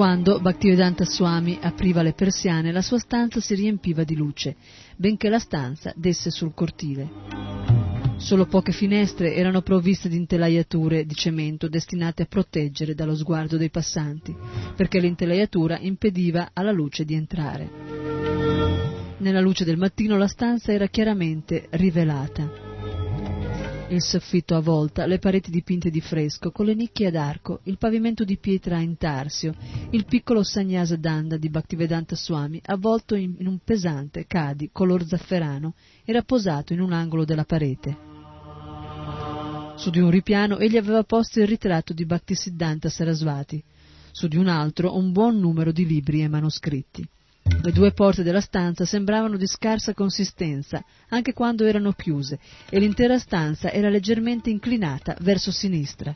Quando 0.00 0.40
Bhaktivedanta 0.40 1.04
Swami 1.04 1.58
apriva 1.60 2.00
le 2.00 2.14
persiane, 2.14 2.72
la 2.72 2.80
sua 2.80 2.96
stanza 2.96 3.38
si 3.38 3.54
riempiva 3.54 4.02
di 4.02 4.16
luce, 4.16 4.56
benché 4.96 5.28
la 5.28 5.38
stanza 5.38 5.92
desse 5.94 6.30
sul 6.30 6.54
cortile. 6.54 7.06
Solo 8.16 8.46
poche 8.46 8.72
finestre 8.72 9.34
erano 9.34 9.60
provviste 9.60 10.08
di 10.08 10.16
intelaiature 10.16 11.04
di 11.04 11.14
cemento 11.14 11.68
destinate 11.68 12.22
a 12.22 12.26
proteggere 12.26 12.94
dallo 12.94 13.14
sguardo 13.14 13.58
dei 13.58 13.68
passanti, 13.68 14.34
perché 14.74 15.00
l'intelaiatura 15.00 15.78
impediva 15.78 16.52
alla 16.54 16.72
luce 16.72 17.04
di 17.04 17.12
entrare. 17.12 17.70
Nella 19.18 19.40
luce 19.40 19.66
del 19.66 19.76
mattino 19.76 20.16
la 20.16 20.28
stanza 20.28 20.72
era 20.72 20.86
chiaramente 20.86 21.66
rivelata 21.72 22.69
il 23.90 24.02
soffitto 24.02 24.54
a 24.54 24.60
volta, 24.60 25.04
le 25.06 25.18
pareti 25.18 25.50
dipinte 25.50 25.90
di 25.90 26.00
fresco, 26.00 26.52
con 26.52 26.66
le 26.66 26.74
nicchie 26.74 27.08
ad 27.08 27.16
arco, 27.16 27.60
il 27.64 27.76
pavimento 27.76 28.22
di 28.24 28.38
pietra 28.38 28.76
a 28.76 28.80
intarsio, 28.80 29.52
il 29.90 30.04
piccolo 30.04 30.44
sagnasa 30.44 30.94
danda 30.94 31.36
di 31.36 31.48
Bhaktivedanta 31.48 32.14
Swami, 32.14 32.60
avvolto 32.66 33.16
in, 33.16 33.34
un 33.40 33.58
pesante 33.64 34.26
cadi 34.26 34.70
color 34.72 35.04
zafferano, 35.04 35.74
era 36.04 36.22
posato 36.22 36.72
in 36.72 36.80
un 36.80 36.92
angolo 36.92 37.24
della 37.24 37.44
parete. 37.44 38.08
Su 39.74 39.90
di 39.90 39.98
un 39.98 40.10
ripiano 40.10 40.58
egli 40.58 40.76
aveva 40.76 41.02
posto 41.02 41.40
il 41.40 41.48
ritratto 41.48 41.92
di 41.92 42.04
Bhaktisiddhanta 42.04 42.88
Sarasvati, 42.88 43.62
su 44.12 44.28
di 44.28 44.36
un 44.36 44.46
altro 44.46 44.96
un 44.96 45.10
buon 45.10 45.38
numero 45.38 45.72
di 45.72 45.84
libri 45.84 46.22
e 46.22 46.28
manoscritti. 46.28 47.08
Le 47.42 47.72
due 47.72 47.92
porte 47.92 48.22
della 48.22 48.40
stanza 48.40 48.84
sembravano 48.84 49.36
di 49.36 49.46
scarsa 49.46 49.94
consistenza, 49.94 50.82
anche 51.08 51.32
quando 51.32 51.64
erano 51.64 51.92
chiuse, 51.92 52.38
e 52.68 52.78
l'intera 52.78 53.18
stanza 53.18 53.70
era 53.70 53.88
leggermente 53.88 54.50
inclinata 54.50 55.16
verso 55.20 55.50
sinistra. 55.50 56.14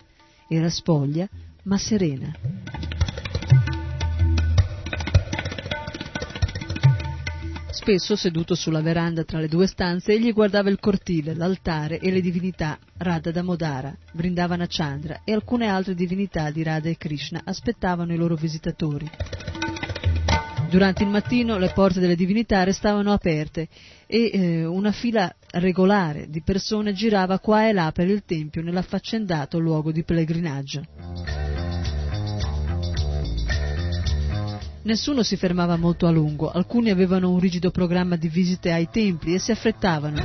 Era 0.48 0.68
spoglia, 0.68 1.28
ma 1.64 1.78
serena. 1.78 2.32
Spesso, 7.70 8.16
seduto 8.16 8.54
sulla 8.54 8.80
veranda 8.80 9.24
tra 9.24 9.40
le 9.40 9.48
due 9.48 9.66
stanze, 9.66 10.12
egli 10.12 10.32
guardava 10.32 10.70
il 10.70 10.78
cortile, 10.80 11.34
l'altare 11.34 11.98
e 11.98 12.10
le 12.10 12.22
divinità 12.22 12.78
Radha 12.96 13.30
Damodara, 13.30 13.94
Vrindavana 14.12 14.64
Chandra 14.66 15.20
e 15.24 15.34
alcune 15.34 15.66
altre 15.66 15.94
divinità 15.94 16.50
di 16.50 16.62
Radha 16.62 16.88
e 16.88 16.96
Krishna 16.96 17.42
aspettavano 17.44 18.14
i 18.14 18.16
loro 18.16 18.36
visitatori. 18.36 19.10
Durante 20.74 21.04
il 21.04 21.08
mattino 21.08 21.56
le 21.56 21.70
porte 21.72 22.00
delle 22.00 22.16
divinità 22.16 22.64
restavano 22.64 23.12
aperte 23.12 23.68
e 24.08 24.30
eh, 24.32 24.64
una 24.64 24.90
fila 24.90 25.32
regolare 25.52 26.28
di 26.28 26.42
persone 26.42 26.92
girava 26.92 27.38
qua 27.38 27.68
e 27.68 27.72
là 27.72 27.92
per 27.92 28.08
il 28.08 28.24
tempio 28.26 28.60
nell'affaccendato 28.60 29.60
luogo 29.60 29.92
di 29.92 30.02
pellegrinaggio. 30.02 30.82
Nessuno 34.82 35.22
si 35.22 35.36
fermava 35.36 35.76
molto 35.76 36.08
a 36.08 36.10
lungo, 36.10 36.50
alcuni 36.50 36.90
avevano 36.90 37.30
un 37.30 37.38
rigido 37.38 37.70
programma 37.70 38.16
di 38.16 38.26
visite 38.26 38.72
ai 38.72 38.88
templi 38.90 39.34
e 39.34 39.38
si 39.38 39.52
affrettavano, 39.52 40.20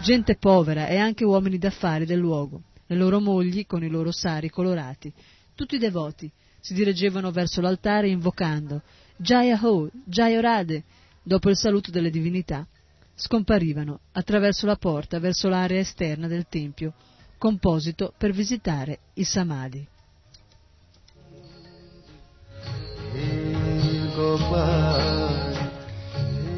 gente 0.00 0.34
povera 0.36 0.86
e 0.86 0.96
anche 0.96 1.26
uomini 1.26 1.58
d'affari 1.58 2.06
del 2.06 2.20
luogo, 2.20 2.62
le 2.86 2.96
loro 2.96 3.20
mogli 3.20 3.66
con 3.66 3.84
i 3.84 3.90
loro 3.90 4.12
sari 4.12 4.48
colorati, 4.48 5.12
tutti 5.54 5.76
devoti, 5.76 6.32
si 6.58 6.72
dirigevano 6.72 7.30
verso 7.30 7.60
l'altare 7.60 8.08
invocando 8.08 8.80
Jaya 9.22 9.58
Ho, 9.62 9.90
Jaya 10.06 10.40
Rade, 10.40 10.82
dopo 11.22 11.50
il 11.50 11.56
saluto 11.56 11.90
delle 11.90 12.08
divinità, 12.08 12.66
scomparivano 13.14 14.00
attraverso 14.12 14.64
la 14.64 14.76
porta 14.76 15.18
verso 15.18 15.50
l'area 15.50 15.78
esterna 15.78 16.26
del 16.26 16.46
tempio, 16.48 16.94
composito 17.36 18.14
per 18.16 18.32
visitare 18.32 18.98
i 19.14 19.24
Samadhi. 19.24 19.86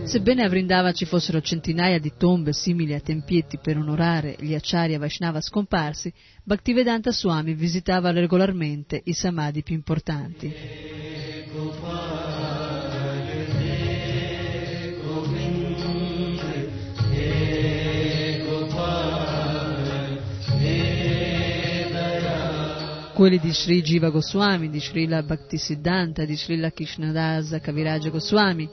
Sebbene 0.05 0.45
a 0.45 0.49
Vrindava 0.49 0.93
ci 0.93 1.05
fossero 1.05 1.41
centinaia 1.41 1.99
di 1.99 2.13
tombe 2.17 2.53
simili 2.53 2.95
a 2.95 3.01
tempietti 3.01 3.59
per 3.59 3.77
onorare 3.77 4.37
gli 4.39 4.55
Acharya 4.55 5.01
Vaishnava 5.01 5.41
scomparsi, 5.41 6.13
Bhaktivedanta 6.45 7.11
Swami 7.11 7.55
visitava 7.55 8.13
regolarmente 8.13 9.01
i 9.05 9.15
Samadhi 9.15 9.65
più 9.65 9.75
importanti. 9.75 11.01
Quelli 23.13 23.39
di 23.39 23.53
Sri 23.53 23.83
Jiva 23.83 24.11
Goswami, 24.11 24.69
di 24.71 24.81
Srila 24.81 25.23
Bhaktisiddhanta, 25.23 26.25
di 26.25 26.37
Srila 26.37 26.71
Krishnadasa 26.71 27.61
Kaviraja 27.61 28.11
Goswami. 28.11 28.69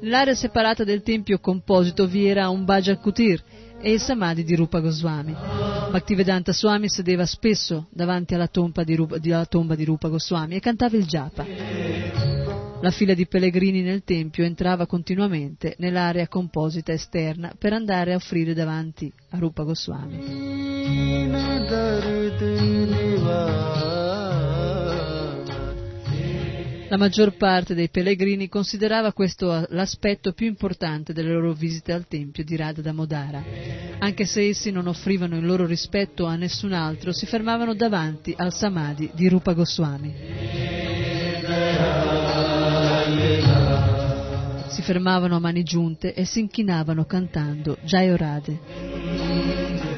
Nell'area 0.00 0.34
separata 0.34 0.84
del 0.84 1.02
tempio 1.02 1.38
composito 1.38 2.06
vi 2.06 2.26
era 2.26 2.48
un 2.48 2.64
Bhaja 2.64 2.96
Kutir 2.96 3.42
e 3.80 3.92
il 3.92 4.00
Samadhi 4.00 4.44
di 4.44 4.54
Rupa 4.54 4.80
Goswami. 4.80 5.32
Bhaktivedanta 5.90 6.52
Swami 6.52 6.88
sedeva 6.88 7.26
spesso 7.26 7.88
davanti 7.90 8.34
alla 8.34 8.46
tomba 8.48 8.84
di 8.84 8.94
Rupa, 8.94 9.18
alla 9.22 9.46
tomba 9.46 9.74
di 9.74 9.84
Rupa 9.84 10.08
Goswami 10.08 10.56
e 10.56 10.60
cantava 10.60 10.96
il 10.96 11.06
japa. 11.06 11.44
La 12.80 12.90
fila 12.90 13.14
di 13.14 13.26
pellegrini 13.28 13.82
nel 13.82 14.02
tempio 14.02 14.44
entrava 14.44 14.86
continuamente 14.86 15.76
nell'area 15.78 16.26
composita 16.26 16.92
esterna 16.92 17.52
per 17.56 17.72
andare 17.72 18.12
a 18.12 18.16
offrire 18.16 18.54
davanti 18.54 19.12
a 19.30 19.38
Rupa 19.38 19.62
Goswami. 19.62 20.50
La 26.92 26.98
maggior 26.98 27.38
parte 27.38 27.74
dei 27.74 27.88
pellegrini 27.88 28.50
considerava 28.50 29.14
questo 29.14 29.64
l'aspetto 29.70 30.34
più 30.34 30.46
importante 30.46 31.14
delle 31.14 31.32
loro 31.32 31.54
visite 31.54 31.90
al 31.94 32.06
tempio 32.06 32.44
di 32.44 32.54
Radha 32.54 32.82
Damodara. 32.82 33.42
Anche 33.98 34.26
se 34.26 34.46
essi 34.46 34.70
non 34.70 34.86
offrivano 34.86 35.38
il 35.38 35.46
loro 35.46 35.64
rispetto 35.64 36.26
a 36.26 36.36
nessun 36.36 36.74
altro, 36.74 37.12
si 37.12 37.24
fermavano 37.24 37.72
davanti 37.72 38.34
al 38.36 38.52
Samadhi 38.52 39.10
di 39.14 39.26
Rupa 39.30 39.54
Goswami. 39.54 40.14
Si 44.66 44.82
fermavano 44.82 45.36
a 45.36 45.40
mani 45.40 45.62
giunte 45.62 46.12
e 46.12 46.26
si 46.26 46.40
inchinavano 46.40 47.06
cantando 47.06 47.78
Jayorade 47.84 48.58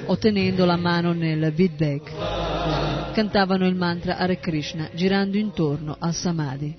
o 0.07 0.16
tenendo 0.16 0.64
la 0.64 0.76
mano 0.76 1.12
nel 1.12 1.53
Vidbag 1.53 2.34
cantavano 3.14 3.64
il 3.68 3.76
mantra 3.76 4.16
Hare 4.16 4.40
Krishna 4.40 4.90
girando 4.92 5.36
intorno 5.36 5.94
al 6.00 6.12
Samadhi. 6.12 6.76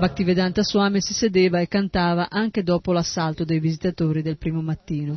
Bhaktivedanta 0.00 0.62
Swami 0.62 1.00
si 1.00 1.12
sedeva 1.12 1.60
e 1.60 1.68
cantava 1.68 2.28
anche 2.30 2.62
dopo 2.62 2.90
l'assalto 2.90 3.44
dei 3.44 3.60
visitatori 3.60 4.22
del 4.22 4.38
primo 4.38 4.60
mattino, 4.60 5.16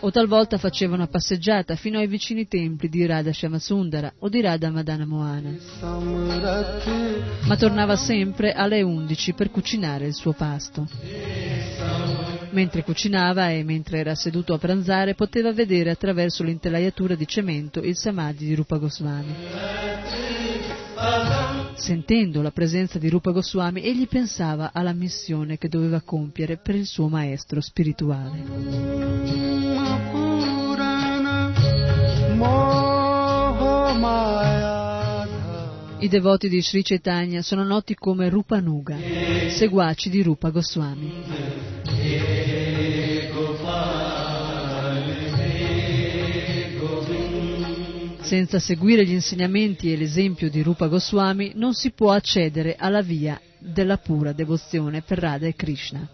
o 0.00 0.10
talvolta 0.10 0.58
faceva 0.58 0.94
una 0.94 1.08
passeggiata 1.08 1.74
fino 1.74 1.98
ai 1.98 2.06
vicini 2.06 2.46
templi 2.46 2.88
di 2.88 3.04
Radha 3.04 3.32
Shamasundara 3.32 4.12
o 4.18 4.28
di 4.28 4.40
Radha 4.42 4.70
Madana 4.70 5.06
Moana. 5.06 5.56
Ma 7.46 7.56
tornava 7.56 7.96
sempre 7.96 8.52
alle 8.52 8.82
undici 8.82 9.32
per 9.32 9.50
cucinare 9.50 10.06
il 10.06 10.14
suo 10.14 10.34
pasto. 10.34 12.27
Mentre 12.50 12.82
cucinava 12.82 13.50
e 13.50 13.62
mentre 13.62 13.98
era 13.98 14.14
seduto 14.14 14.54
a 14.54 14.58
pranzare 14.58 15.14
poteva 15.14 15.52
vedere 15.52 15.90
attraverso 15.90 16.42
l'intelaiatura 16.42 17.14
di 17.14 17.26
cemento 17.26 17.80
il 17.80 17.96
samadhi 17.96 18.46
di 18.46 18.54
Rupa 18.54 18.78
Goswami. 18.78 19.34
Sentendo 21.74 22.42
la 22.42 22.50
presenza 22.50 22.98
di 22.98 23.08
Rupa 23.08 23.30
Goswami, 23.30 23.82
egli 23.82 24.08
pensava 24.08 24.72
alla 24.72 24.92
missione 24.92 25.58
che 25.58 25.68
doveva 25.68 26.00
compiere 26.00 26.56
per 26.56 26.74
il 26.74 26.86
suo 26.86 27.08
maestro 27.08 27.60
spirituale. 27.60 30.17
I 36.00 36.06
devoti 36.06 36.48
di 36.48 36.62
Sri 36.62 36.84
Chaitanya 36.84 37.42
sono 37.42 37.64
noti 37.64 37.96
come 37.96 38.28
Rupa 38.28 38.60
Nuga, 38.60 38.96
seguaci 39.48 40.08
di 40.08 40.22
Rupa 40.22 40.50
Goswami. 40.50 41.12
Senza 48.20 48.60
seguire 48.60 49.04
gli 49.04 49.10
insegnamenti 49.10 49.92
e 49.92 49.96
l'esempio 49.96 50.48
di 50.48 50.62
Rupa 50.62 50.86
Goswami 50.86 51.52
non 51.56 51.74
si 51.74 51.90
può 51.90 52.12
accedere 52.12 52.76
alla 52.78 53.02
via 53.02 53.40
della 53.58 53.96
pura 53.96 54.32
devozione 54.32 55.02
per 55.02 55.18
Radha 55.18 55.48
e 55.48 55.56
Krishna. 55.56 56.08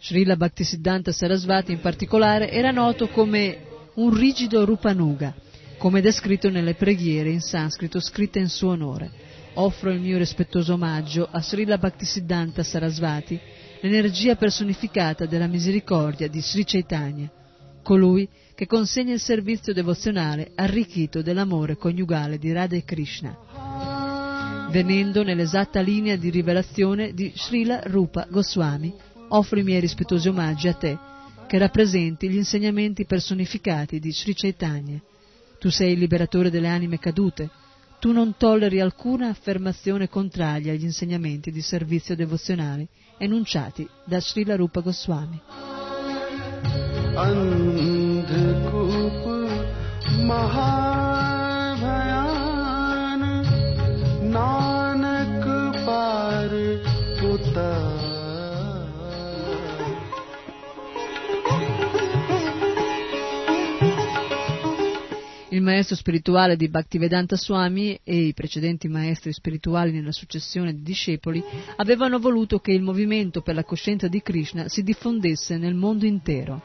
Srila 0.00 0.34
Bhaktisiddhanta 0.34 1.12
Sarasvati 1.12 1.70
in 1.70 1.80
particolare 1.80 2.50
era 2.50 2.72
noto 2.72 3.06
come 3.08 3.58
un 3.94 4.12
rigido 4.12 4.64
Rupanuga, 4.64 5.34
come 5.78 6.00
descritto 6.00 6.50
nelle 6.50 6.74
preghiere 6.74 7.30
in 7.30 7.40
sanscrito 7.40 8.00
scritte 8.00 8.40
in 8.40 8.48
suo 8.48 8.70
onore. 8.70 9.10
Offro 9.54 9.90
il 9.90 10.00
mio 10.00 10.18
rispettoso 10.18 10.74
omaggio 10.74 11.26
a 11.30 11.40
Srila 11.40 11.78
Bhaktisiddhanta 11.78 12.62
Sarasvati, 12.62 13.38
l'energia 13.80 14.34
personificata 14.36 15.24
della 15.26 15.46
misericordia 15.46 16.28
di 16.28 16.40
Sri 16.40 16.64
Chaitanya, 16.64 17.30
colui 17.82 18.28
che 18.54 18.66
consegna 18.66 19.14
il 19.14 19.20
servizio 19.20 19.72
devozionale 19.72 20.50
arricchito 20.54 21.22
dell'amore 21.22 21.76
coniugale 21.76 22.38
di 22.38 22.52
Radha 22.52 22.76
e 22.76 22.84
Krishna, 22.84 24.68
venendo 24.70 25.22
nell'esatta 25.22 25.80
linea 25.80 26.16
di 26.16 26.30
rivelazione 26.30 27.14
di 27.14 27.32
Srila 27.34 27.80
Rupa 27.84 28.26
Goswami, 28.28 28.92
offro 29.28 29.58
i 29.58 29.62
miei 29.62 29.80
rispettosi 29.80 30.28
omaggi 30.28 30.68
a 30.68 30.74
te, 30.74 30.98
che 31.46 31.58
rappresenti 31.58 32.28
gli 32.28 32.36
insegnamenti 32.36 33.06
personificati 33.06 34.00
di 34.00 34.12
Sri 34.12 34.34
Chaitanya. 34.34 35.00
Tu 35.58 35.70
sei 35.70 35.92
il 35.92 35.98
liberatore 35.98 36.50
delle 36.50 36.68
anime 36.68 36.98
cadute. 36.98 37.50
Tu 37.98 38.12
non 38.12 38.36
tolleri 38.36 38.80
alcuna 38.80 39.28
affermazione 39.28 40.08
contraria 40.08 40.72
agli 40.72 40.84
insegnamenti 40.84 41.50
di 41.50 41.60
servizio 41.60 42.14
devozionale 42.14 42.86
enunciati 43.18 43.88
da 44.04 44.20
Srila 44.20 44.54
Rupa 44.54 44.80
Goswami. 44.80 45.40
Andhkup, 47.14 47.66
Maha 50.22 50.77
maestro 65.68 65.96
spirituale 65.96 66.56
di 66.56 66.70
Bhaktivedanta 66.70 67.36
Swami 67.36 68.00
e 68.02 68.16
i 68.16 68.32
precedenti 68.32 68.88
maestri 68.88 69.34
spirituali 69.34 69.92
nella 69.92 70.12
successione 70.12 70.72
di 70.72 70.82
discepoli 70.82 71.44
avevano 71.76 72.18
voluto 72.18 72.58
che 72.58 72.72
il 72.72 72.80
movimento 72.80 73.42
per 73.42 73.54
la 73.54 73.64
coscienza 73.64 74.08
di 74.08 74.22
Krishna 74.22 74.66
si 74.68 74.82
diffondesse 74.82 75.58
nel 75.58 75.74
mondo 75.74 76.06
intero. 76.06 76.62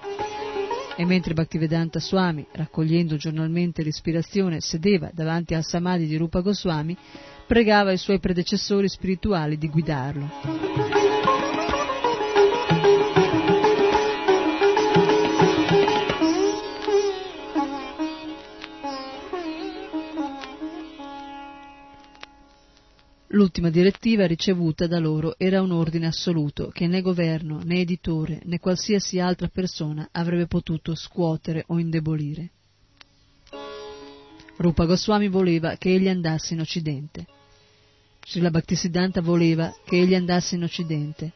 E 0.95 1.06
mentre 1.06 1.34
Bhaktivedanta 1.34 1.99
Swami, 1.99 2.47
raccogliendo 2.49 3.18
giornalmente 3.18 3.82
l'ispirazione, 3.82 4.62
sedeva 4.62 5.12
davanti 5.14 5.54
al 5.54 5.66
Samadhi 5.66 6.08
di 6.08 6.16
Rupa 6.16 6.39
Goswami, 6.39 6.95
pregava 7.45 7.91
i 7.91 7.97
suoi 7.97 8.20
predecessori 8.20 8.88
spirituali 8.88 9.58
di 9.58 9.68
guidarlo. 9.68 11.33
L'ultima 23.34 23.72
direttiva 23.72 24.28
ricevuta 24.28 24.86
da 24.86 25.00
loro 25.00 25.34
era 25.40 25.60
un 25.64 25.72
ordine 25.72 26.06
assoluto 26.06 26.70
che 26.70 26.86
né 26.86 27.02
governo, 27.02 27.62
né 27.64 27.80
editore, 27.80 28.42
né 28.44 28.60
qualsiasi 28.60 29.20
altra 29.20 29.48
persona 29.48 30.08
avrebbe 30.12 30.46
potuto 30.46 30.94
scuotere 30.94 31.64
o 31.68 31.80
indebolire. 31.80 32.52
Rupa 34.58 34.86
Goswami 34.86 35.30
voleva 35.30 35.78
che 35.78 35.96
egli 35.96 36.10
andasse 36.10 36.54
in 36.54 36.60
Occidente. 36.60 37.26
Srila 38.24 38.52
Bhaktisiddhanta 38.52 39.22
voleva 39.22 39.76
che 39.84 40.00
egli 40.00 40.14
andasse 40.14 40.54
in 40.54 40.64
Occidente. 40.64 41.32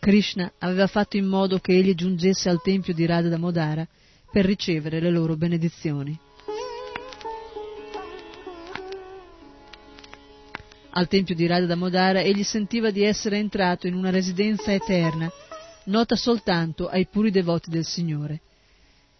Krishna 0.00 0.50
aveva 0.60 0.86
fatto 0.86 1.18
in 1.18 1.26
modo 1.26 1.58
che 1.58 1.72
egli 1.76 1.94
giungesse 1.94 2.48
al 2.48 2.62
tempio 2.62 2.94
di 2.94 3.04
Radha 3.04 3.28
Damodara 3.28 3.86
per 4.32 4.46
ricevere 4.46 4.98
le 4.98 5.10
loro 5.10 5.36
benedizioni. 5.36 6.18
Al 10.98 11.06
tempio 11.06 11.36
di 11.36 11.46
Radha 11.46 11.66
Damodara 11.66 12.20
egli 12.22 12.42
sentiva 12.42 12.90
di 12.90 13.04
essere 13.04 13.38
entrato 13.38 13.86
in 13.86 13.94
una 13.94 14.10
residenza 14.10 14.72
eterna, 14.72 15.30
nota 15.84 16.16
soltanto 16.16 16.88
ai 16.88 17.06
puri 17.06 17.30
devoti 17.30 17.70
del 17.70 17.84
Signore. 17.84 18.40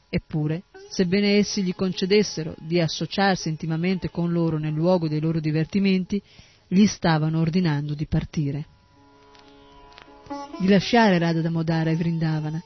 Eppure, 0.08 0.64
sebbene 0.90 1.36
essi 1.36 1.62
gli 1.62 1.72
concedessero 1.76 2.56
di 2.58 2.80
associarsi 2.80 3.48
intimamente 3.48 4.10
con 4.10 4.32
loro 4.32 4.58
nel 4.58 4.72
luogo 4.72 5.06
dei 5.06 5.20
loro 5.20 5.38
divertimenti, 5.38 6.20
gli 6.66 6.84
stavano 6.84 7.38
ordinando 7.38 7.94
di 7.94 8.06
partire, 8.06 8.66
di 10.58 10.66
lasciare 10.66 11.16
Radha 11.18 11.42
Damodara 11.42 11.90
e 11.90 11.94
Vrindavana 11.94 12.60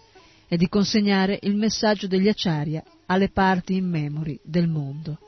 e 0.48 0.56
di 0.56 0.70
consegnare 0.70 1.38
il 1.42 1.54
messaggio 1.54 2.06
degli 2.06 2.28
Acharya 2.28 2.82
alle 3.04 3.28
parti 3.28 3.74
in 3.74 3.90
memori 3.90 4.40
del 4.42 4.68
mondo. 4.68 5.18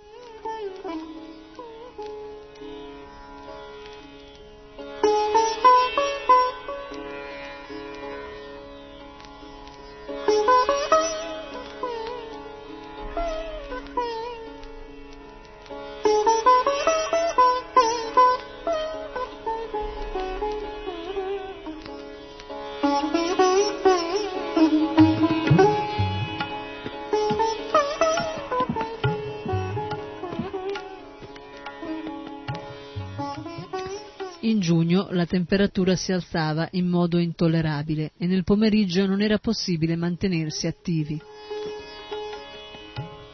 Temperatura 35.34 35.96
si 35.96 36.12
alzava 36.12 36.68
in 36.74 36.86
modo 36.86 37.18
intollerabile 37.18 38.12
e 38.16 38.28
nel 38.28 38.44
pomeriggio 38.44 39.04
non 39.04 39.20
era 39.20 39.38
possibile 39.38 39.96
mantenersi 39.96 40.68
attivi. 40.68 41.20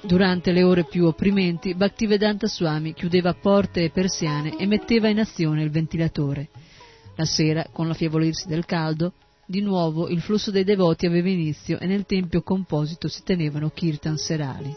Durante 0.01 0.51
le 0.51 0.63
ore 0.63 0.85
più 0.85 1.05
opprimenti, 1.05 1.75
Bhaktivedanta 1.75 2.47
Swami 2.47 2.95
chiudeva 2.95 3.35
porte 3.35 3.85
e 3.85 3.91
persiane 3.91 4.57
e 4.57 4.65
metteva 4.67 5.11
in 5.11 5.21
azione 5.21 5.63
il 5.63 5.69
ventilatore. 5.69 6.49
La 7.17 7.27
sera, 7.27 7.67
con 7.71 7.87
l'affievolirsi 7.87 8.49
del 8.49 8.65
caldo, 8.65 9.13
di 9.45 9.61
nuovo 9.61 10.09
il 10.09 10.23
flusso 10.23 10.51
dei 10.51 10.65
devoti 10.65 11.05
aveva 11.05 11.29
inizio 11.29 11.79
e 11.79 11.85
nel 11.85 12.07
tempio 12.07 12.41
composito 12.41 13.09
si 13.09 13.23
tenevano 13.25 13.69
kirtan 13.69 14.17
serali. 14.17 14.75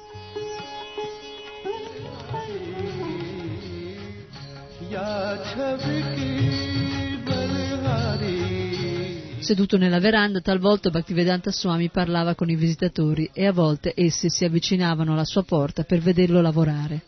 Seduto 9.44 9.78
nella 9.78 10.00
veranda, 10.00 10.39
talvolta 10.39 10.89
Bhaktivedanta 10.89 11.52
Swami 11.52 11.89
parlava 11.89 12.34
con 12.34 12.50
i 12.50 12.56
visitatori 12.56 13.30
e 13.34 13.46
a 13.46 13.52
volte 13.52 13.91
essi 13.94 14.30
si 14.30 14.46
avvicinavano 14.46 15.12
alla 15.12 15.26
sua 15.26 15.44
porta 15.44 15.84
per 15.84 16.00
vederlo 16.00 16.39
lavorare. 16.39 17.02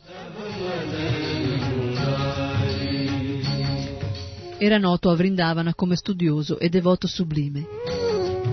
Era 4.57 4.77
noto 4.77 5.09
a 5.09 5.15
Vrindavana 5.15 5.73
come 5.75 5.95
studioso 5.95 6.59
e 6.59 6.67
devoto 6.67 7.07
sublime. 7.07 7.65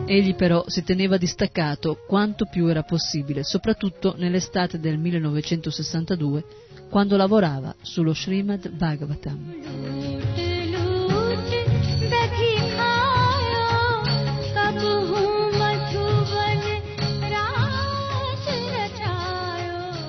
Egli 0.07 0.37
però 0.37 0.62
si 0.68 0.85
teneva 0.85 1.16
distaccato 1.16 2.05
quanto 2.07 2.47
più 2.49 2.68
era 2.68 2.85
possibile, 2.85 3.43
soprattutto 3.43 4.14
nell'estate 4.16 4.78
del 4.78 4.97
1962, 4.97 6.45
quando 6.89 7.16
lavorava 7.16 7.74
sullo 7.83 8.14
Srimad 8.14 8.70
Bhagavatam. 8.70 10.11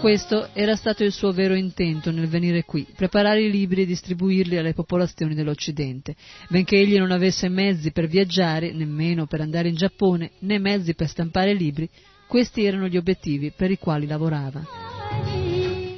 Questo 0.04 0.50
era 0.52 0.76
stato 0.76 1.06
il 1.06 1.14
suo 1.14 1.32
vero 1.32 1.56
intento 1.56 2.12
nel 2.12 2.28
venire 2.28 2.66
qui, 2.66 2.86
preparare 2.94 3.42
i 3.42 3.50
libri 3.50 3.84
e 3.84 3.86
distribuirli 3.86 4.58
alle 4.58 4.74
popolazioni 4.74 5.34
dell'Occidente. 5.34 6.14
Benché 6.50 6.76
egli 6.76 6.98
non 6.98 7.12
avesse 7.12 7.48
mezzi 7.48 7.94
per 7.94 8.08
viaggiare, 8.08 8.74
nemmeno 8.74 9.28
per 9.28 9.40
andare 9.40 9.70
in 9.70 9.76
Giappone, 9.76 10.32
né 10.40 10.60
mezzi 10.60 10.94
per 10.94 11.08
stampare 11.08 11.54
libri, 11.54 11.90
questi 12.28 12.66
erano 12.66 12.90
gli 12.90 12.98
obiettivi 12.98 13.54
per 13.56 13.72
i 13.72 13.78
quali 13.78 14.06
lavorava. 14.06 14.62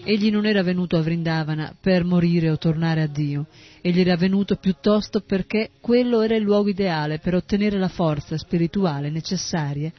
Egli 0.04 0.30
non 0.30 0.46
era 0.46 0.62
venuto 0.62 0.98
a 0.98 1.02
Vrindavana 1.02 1.76
per 1.82 2.04
morire 2.04 2.52
o 2.52 2.60
tornare 2.60 3.02
a 3.02 3.08
Dio, 3.08 3.48
egli 3.82 4.02
era 4.02 4.16
venuto 4.16 4.58
piuttosto 4.58 5.22
perché 5.22 5.72
quello 5.82 6.22
era 6.22 6.36
il 6.36 6.44
luogo 6.44 6.70
ideale 6.70 7.18
per 7.18 7.34
ottenere 7.34 7.80
la 7.80 7.88
forza 7.88 8.38
spirituale 8.38 9.10
necessaria 9.10 9.92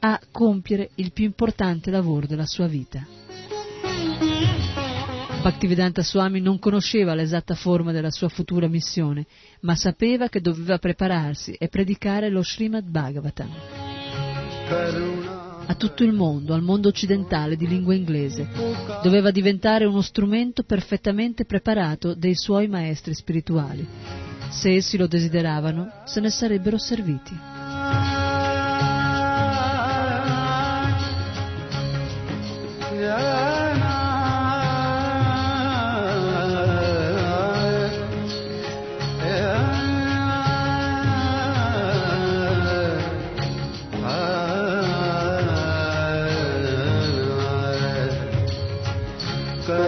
a 0.00 0.20
compiere 0.30 0.90
il 0.96 1.12
più 1.12 1.24
importante 1.24 1.90
lavoro 1.90 2.26
della 2.26 2.46
sua 2.46 2.66
vita. 2.66 3.06
Bhaktivedanta 5.42 6.02
Swami 6.02 6.40
non 6.40 6.58
conosceva 6.58 7.14
l'esatta 7.14 7.54
forma 7.54 7.92
della 7.92 8.10
sua 8.10 8.28
futura 8.28 8.68
missione, 8.68 9.24
ma 9.60 9.74
sapeva 9.74 10.28
che 10.28 10.40
doveva 10.40 10.78
prepararsi 10.78 11.52
e 11.52 11.68
predicare 11.68 12.28
lo 12.28 12.42
Srimad 12.42 12.84
Bhagavatam 12.84 13.50
a 15.70 15.74
tutto 15.76 16.02
il 16.02 16.12
mondo, 16.12 16.52
al 16.52 16.62
mondo 16.62 16.88
occidentale 16.88 17.54
di 17.54 17.68
lingua 17.68 17.94
inglese. 17.94 18.48
Doveva 19.04 19.30
diventare 19.30 19.84
uno 19.84 20.02
strumento 20.02 20.64
perfettamente 20.64 21.44
preparato 21.44 22.14
dei 22.14 22.34
suoi 22.34 22.66
maestri 22.66 23.14
spirituali. 23.14 23.86
Se 24.48 24.74
essi 24.74 24.96
lo 24.96 25.06
desideravano, 25.06 26.02
se 26.06 26.18
ne 26.18 26.30
sarebbero 26.30 26.76
serviti. 26.76 27.49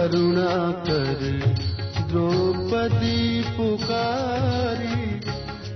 करुणा 0.02 0.54
कर 0.86 1.20
द्रौपदी 2.10 3.18
पुकारी 3.56 4.96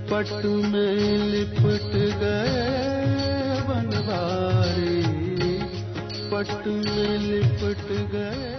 पट 0.09 0.45
में 0.71 0.97
लिपट 1.33 1.93
गए 2.23 3.61
बनवारी 3.69 4.97
पट 6.33 6.67
में 6.67 7.17
लिपट 7.29 7.87
गए 8.15 8.51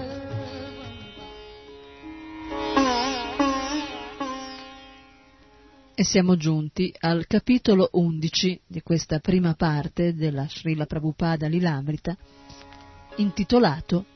E 5.96 6.02
siamo 6.02 6.36
giunti 6.36 6.92
al 7.00 7.26
capitolo 7.28 7.88
11 7.92 8.62
di 8.66 8.82
questa 8.82 9.20
prima 9.20 9.54
parte 9.54 10.12
della 10.14 10.44
Srila 10.48 10.86
Prabhupada 10.86 11.46
Lilamrita, 11.46 12.16
intitolato 13.16 14.06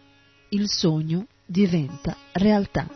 Il 0.51 0.65
sogno 0.67 1.27
diventa 1.46 2.16
realtà. 2.34 2.88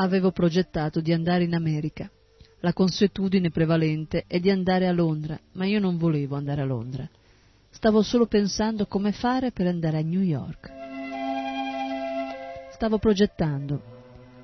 Avevo 0.00 0.30
progettato 0.30 1.00
di 1.00 1.12
andare 1.12 1.44
in 1.44 1.54
America. 1.54 2.08
La 2.60 2.72
consuetudine 2.72 3.50
prevalente 3.50 4.24
è 4.26 4.40
di 4.40 4.50
andare 4.50 4.88
a 4.88 4.92
Londra, 4.92 5.38
ma 5.52 5.64
io 5.64 5.78
non 5.78 5.96
volevo 5.96 6.34
andare 6.34 6.62
a 6.62 6.64
Londra. 6.64 7.08
Stavo 7.70 8.02
solo 8.02 8.26
pensando 8.26 8.86
come 8.86 9.12
fare 9.12 9.52
per 9.52 9.68
andare 9.68 9.98
a 9.98 10.02
New 10.02 10.20
York. 10.20 10.72
Stavo 12.72 12.98
progettando. 12.98 13.96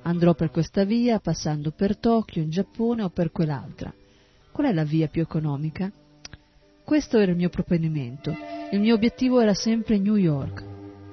Andrò 0.03 0.33
per 0.33 0.49
questa 0.49 0.85
via, 0.85 1.19
passando 1.19 1.71
per 1.71 1.97
Tokyo, 1.97 2.41
in 2.41 2.49
Giappone 2.49 3.03
o 3.03 3.09
per 3.09 3.31
quell'altra. 3.31 3.93
Qual 4.51 4.67
è 4.67 4.71
la 4.71 4.85
via 4.85 5.07
più 5.07 5.21
economica? 5.21 5.91
Questo 6.85 7.17
era 7.17 7.31
il 7.31 7.37
mio 7.37 7.49
proponimento. 7.49 8.33
Il 8.71 8.79
mio 8.79 8.95
obiettivo 8.95 9.41
era 9.41 9.53
sempre 9.53 9.97
New 9.97 10.15
York. 10.15 10.63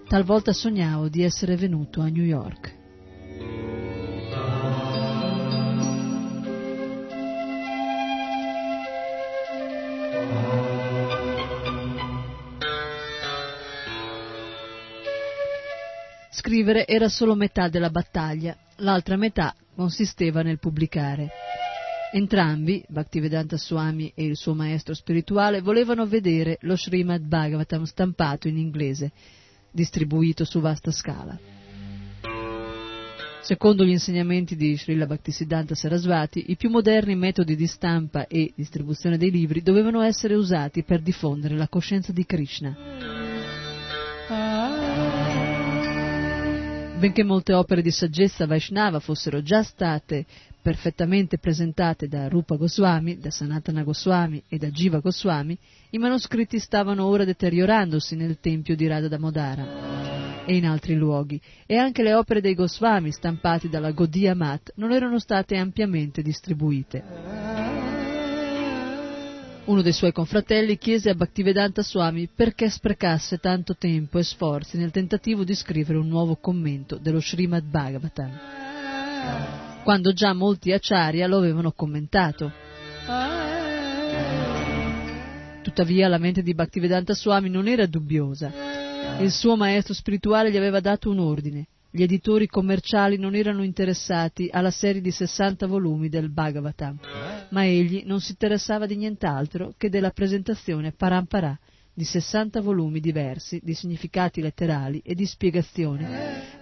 Talvolta 0.07 0.53
sognavo 0.53 1.09
di 1.09 1.25
essere 1.25 1.57
venuto 1.57 2.01
a 2.01 2.09
New 2.09 2.25
York. 2.25 2.81
Scrivere 16.43 16.89
era 16.89 17.09
solo 17.09 17.37
metà 17.37 17.69
della 17.69 17.89
battaglia, 17.89 18.57
l'altra 18.79 19.15
metà 19.15 19.55
consisteva 19.77 20.43
nel 20.43 20.59
pubblicare. 20.59 21.31
Entrambi, 22.13 22.83
Bhaktivedanta 22.89 23.57
Swami 23.57 24.11
e 24.13 24.25
il 24.25 24.37
suo 24.37 24.53
maestro 24.53 24.93
spirituale, 24.93 25.61
volevano 25.61 26.05
vedere 26.05 26.59
lo 26.63 26.77
Srimad 26.77 27.23
Bhagavatam 27.23 27.85
stampato 27.85 28.49
in 28.49 28.57
inglese, 28.57 29.13
distribuito 29.71 30.45
su 30.45 30.59
vasta 30.59 30.91
scala. 30.91 31.39
Secondo 33.43 33.85
gli 33.85 33.91
insegnamenti 33.91 34.57
di 34.57 34.77
Srila 34.77 35.07
Bhaktisiddhanta 35.07 35.77
Sarasvati, 35.77 36.47
i 36.51 36.57
più 36.57 36.71
moderni 36.71 37.15
metodi 37.15 37.55
di 37.55 37.69
stampa 37.69 38.27
e 38.27 38.53
distribuzione 38.57 39.17
dei 39.17 39.31
libri 39.31 39.63
dovevano 39.63 40.01
essere 40.01 40.35
usati 40.35 40.83
per 40.83 41.03
diffondere 41.03 41.55
la 41.55 41.69
coscienza 41.69 42.11
di 42.11 42.27
Krishna. 42.27 42.77
Benché 47.03 47.25
molte 47.25 47.53
opere 47.53 47.83
di 47.83 47.91
saggezza 47.91 48.47
Vaishnava 48.47 49.01
fossero 49.01 49.43
già 49.43 49.65
state 49.65 50.25
perfettamente 50.63 51.37
presentate 51.37 52.07
da 52.07 52.29
Rupa 52.29 52.55
Goswami, 52.55 53.19
da 53.19 53.33
Sanatana 53.33 53.83
Goswami 53.83 54.41
e 54.47 54.57
da 54.57 54.69
Jiva 54.69 55.01
Goswami, 55.01 55.59
i 55.91 55.99
manoscritti 55.99 56.61
stavano 56.61 57.05
ora 57.05 57.25
deteriorandosi 57.25 58.15
nel 58.15 58.39
tempio 58.39 58.77
di 58.77 58.87
Radha 58.87 59.09
Damodara 59.09 60.45
e 60.45 60.55
in 60.55 60.65
altri 60.65 60.95
luoghi, 60.95 61.41
e 61.67 61.77
anche 61.77 62.05
le 62.05 62.15
opere 62.15 62.41
dei 62.41 62.55
Goswami 62.55 63.11
stampate 63.11 63.69
dalla 63.69 63.91
Gaudiya 63.91 64.37
Mat 64.37 64.71
non 64.77 64.93
erano 64.93 65.19
state 65.19 65.57
ampiamente 65.57 66.23
distribuite. 66.23 67.92
Uno 69.65 69.81
dei 69.81 69.93
suoi 69.93 70.11
confratelli 70.11 70.77
chiese 70.77 71.09
a 71.09 71.15
Bhaktivedanta 71.15 71.83
Swami 71.83 72.29
perché 72.35 72.69
sprecasse 72.69 73.39
tanto 73.39 73.77
tempo 73.77 74.19
e 74.19 74.25
sforzi 74.25 74.77
nel 74.77 74.91
tentativo 74.91 75.45
di 75.45 75.55
scrivere 75.55 75.99
un 75.99 76.09
nuovo 76.09 76.35
commento 76.35 76.97
dello 76.97 77.21
Srimad 77.21 77.63
Bhagavatam, 77.63 78.41
quando 79.85 80.13
già 80.13 80.33
molti 80.33 80.73
acharya 80.73 81.29
lo 81.29 81.39
avevano 81.39 81.71
commentato. 81.71 82.51
Tuttavia 85.63 86.09
la 86.09 86.19
mente 86.19 86.43
di 86.43 86.55
Bhaktivedanta 86.55 87.15
Swami 87.15 87.49
non 87.49 87.69
era 87.69 87.87
dubbiosa. 87.87 88.51
Il 89.21 89.31
suo 89.31 89.57
maestro 89.57 89.95
spirituale 89.95 90.51
gli 90.51 90.57
aveva 90.57 90.81
dato 90.81 91.09
un 91.09 91.21
ordine. 91.21 91.67
Gli 91.95 92.03
editori 92.05 92.47
commerciali 92.47 93.19
non 93.19 93.35
erano 93.35 93.63
interessati 93.63 94.49
alla 94.51 94.71
serie 94.71 95.03
di 95.03 95.11
60 95.11 95.67
volumi 95.67 96.09
del 96.09 96.31
Bhagavatam, 96.31 96.99
ma 97.51 97.67
egli 97.67 98.03
non 98.07 98.19
si 98.23 98.31
interessava 98.31 98.87
di 98.87 98.97
nient'altro 98.97 99.75
che 99.77 99.91
della 99.91 100.09
presentazione 100.09 100.93
paramparà 100.93 101.55
di 101.93 102.05
60 102.05 102.63
volumi 102.63 102.99
diversi 102.99 103.61
di 103.63 103.75
significati 103.75 104.41
letterali 104.41 105.03
e 105.05 105.15
di 105.15 105.27
spiegazioni 105.27 106.07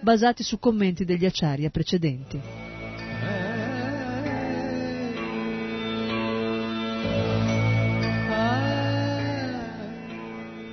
basati 0.01 0.43
su 0.43 0.59
commenti 0.59 1.05
degli 1.05 1.25
acharya 1.25 1.69
precedenti. 1.69 2.80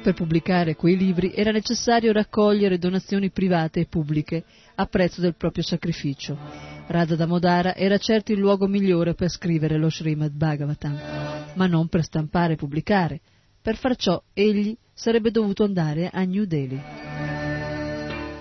Per 0.03 0.15
pubblicare 0.15 0.77
quei 0.77 0.97
libri 0.97 1.33
era 1.35 1.51
necessario 1.51 2.13
raccogliere 2.13 2.79
donazioni 2.79 3.31
private 3.31 3.81
e 3.81 3.87
pubbliche 3.87 4.45
a 4.77 4.87
prezzo 4.87 5.21
del 5.21 5.35
proprio 5.35 5.63
sacrificio. 5.63 6.39
Radha 6.87 7.17
Damodara 7.17 7.75
era 7.75 7.99
certo 7.99 8.33
il 8.33 8.39
luogo 8.39 8.67
migliore 8.67 9.15
per 9.15 9.29
scrivere 9.29 9.77
lo 9.77 9.91
Srimad 9.91 10.33
Bhagavatam, 10.33 11.53
ma 11.55 11.67
non 11.67 11.89
per 11.89 12.05
stampare 12.05 12.55
e 12.55 12.57
pubblicare. 12.57 13.21
Per 13.61 13.77
far 13.77 13.97
ciò 13.97 14.23
egli 14.33 14.75
sarebbe 14.95 15.31
dovuto 15.31 15.65
andare 15.65 16.09
a 16.11 16.23
New 16.23 16.45
Delhi. 16.45 16.81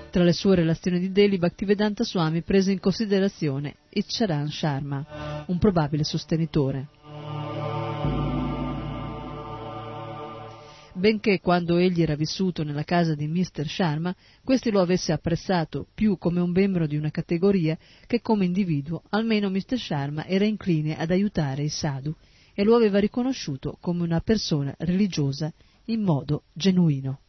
Tra 0.10 0.24
le 0.24 0.34
sue 0.34 0.56
relazioni 0.56 1.00
di 1.00 1.12
Delhi, 1.12 1.38
Bhaktivedanta 1.38 2.04
Swami 2.04 2.42
prese 2.42 2.72
in 2.72 2.80
considerazione 2.80 3.76
Icharan 3.90 4.50
Sharma, 4.50 5.44
un 5.48 5.58
probabile 5.58 6.04
sostenitore. 6.04 6.88
Benché 10.98 11.40
quando 11.40 11.78
egli 11.78 12.02
era 12.02 12.16
vissuto 12.16 12.64
nella 12.64 12.84
casa 12.84 13.14
di 13.14 13.28
Mr. 13.28 13.68
Sharma, 13.68 14.16
questi 14.44 14.72
lo 14.72 14.82
avesse 14.82 15.12
apprezzato 15.12 15.88
più 15.94 16.18
come 16.18 16.42
un 16.42 16.50
membro 16.50 16.88
di 16.88 16.98
una 16.98 17.12
categoria 17.12 17.78
che 18.06 18.22
come 18.22 18.46
individuo, 18.46 19.04
almeno 19.10 19.50
Mr. 19.50 19.78
Sharma 19.78 20.26
era 20.26 20.46
incline 20.46 20.98
ad 20.98 21.12
aiutare 21.12 21.64
i 21.64 21.70
sadhu 21.70 22.16
e 22.54 22.64
lo 22.64 22.76
aveva 22.76 23.00
riconosciuto 23.00 23.78
come 23.80 24.04
una 24.04 24.20
persona 24.22 24.74
religiosa 24.80 25.54
in 25.86 26.02
modo 26.02 26.44
genuino. 26.54 27.20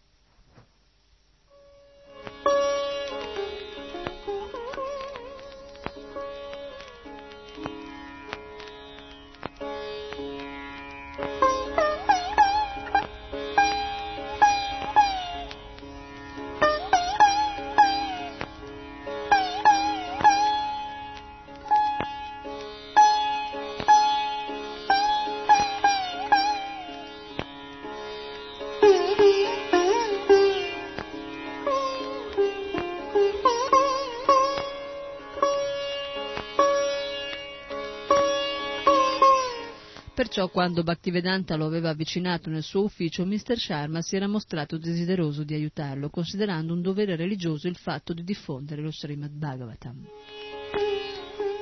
Perciò 40.38 40.54
quando 40.54 40.84
Bhaktivedanta 40.84 41.56
lo 41.56 41.66
aveva 41.66 41.88
avvicinato 41.88 42.48
nel 42.48 42.62
suo 42.62 42.84
ufficio, 42.84 43.26
Mr. 43.26 43.58
Sharma 43.58 44.02
si 44.02 44.14
era 44.14 44.28
mostrato 44.28 44.78
desideroso 44.78 45.42
di 45.42 45.52
aiutarlo, 45.52 46.10
considerando 46.10 46.72
un 46.72 46.80
dovere 46.80 47.16
religioso 47.16 47.66
il 47.66 47.74
fatto 47.74 48.12
di 48.12 48.22
diffondere 48.22 48.80
lo 48.80 48.92
Srimad 48.92 49.32
Bhagavatam. 49.32 50.06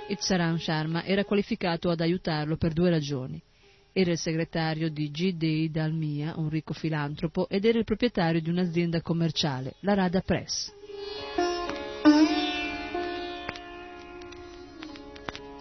Itzaram 0.08 0.58
Sharma 0.58 1.04
era 1.04 1.24
qualificato 1.24 1.88
ad 1.88 2.02
aiutarlo 2.02 2.58
per 2.58 2.74
due 2.74 2.90
ragioni. 2.90 3.42
Era 3.94 4.10
il 4.10 4.18
segretario 4.18 4.90
di 4.90 5.10
G. 5.10 5.32
Dei 5.32 5.70
Dalmia, 5.70 6.34
un 6.36 6.50
ricco 6.50 6.74
filantropo, 6.74 7.48
ed 7.48 7.64
era 7.64 7.78
il 7.78 7.84
proprietario 7.84 8.42
di 8.42 8.50
un'azienda 8.50 9.00
commerciale, 9.00 9.76
la 9.80 9.94
Radha 9.94 10.20
Press. 10.20 10.70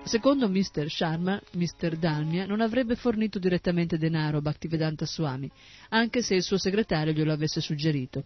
Secondo 0.05 0.47
Mr. 0.47 0.87
Sharma, 0.87 1.41
Mr. 1.53 1.97
Dalmia 1.97 2.45
non 2.45 2.61
avrebbe 2.61 2.95
fornito 2.95 3.39
direttamente 3.39 3.97
denaro 3.97 4.37
a 4.37 4.41
Bhaktivedanta 4.41 5.03
Swami, 5.03 5.49
anche 5.89 6.21
se 6.21 6.35
il 6.35 6.43
suo 6.43 6.59
segretario 6.59 7.11
glielo 7.11 7.33
avesse 7.33 7.59
suggerito. 7.59 8.25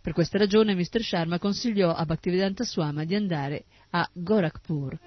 Per 0.00 0.14
questa 0.14 0.38
ragione 0.38 0.74
Mr. 0.74 1.02
Sharma 1.02 1.38
consigliò 1.38 1.92
a 1.92 2.06
Bhaktivedanta 2.06 2.64
Swami 2.64 3.04
di 3.04 3.14
andare 3.14 3.64
a 3.90 4.08
Gorakhpur 4.10 4.98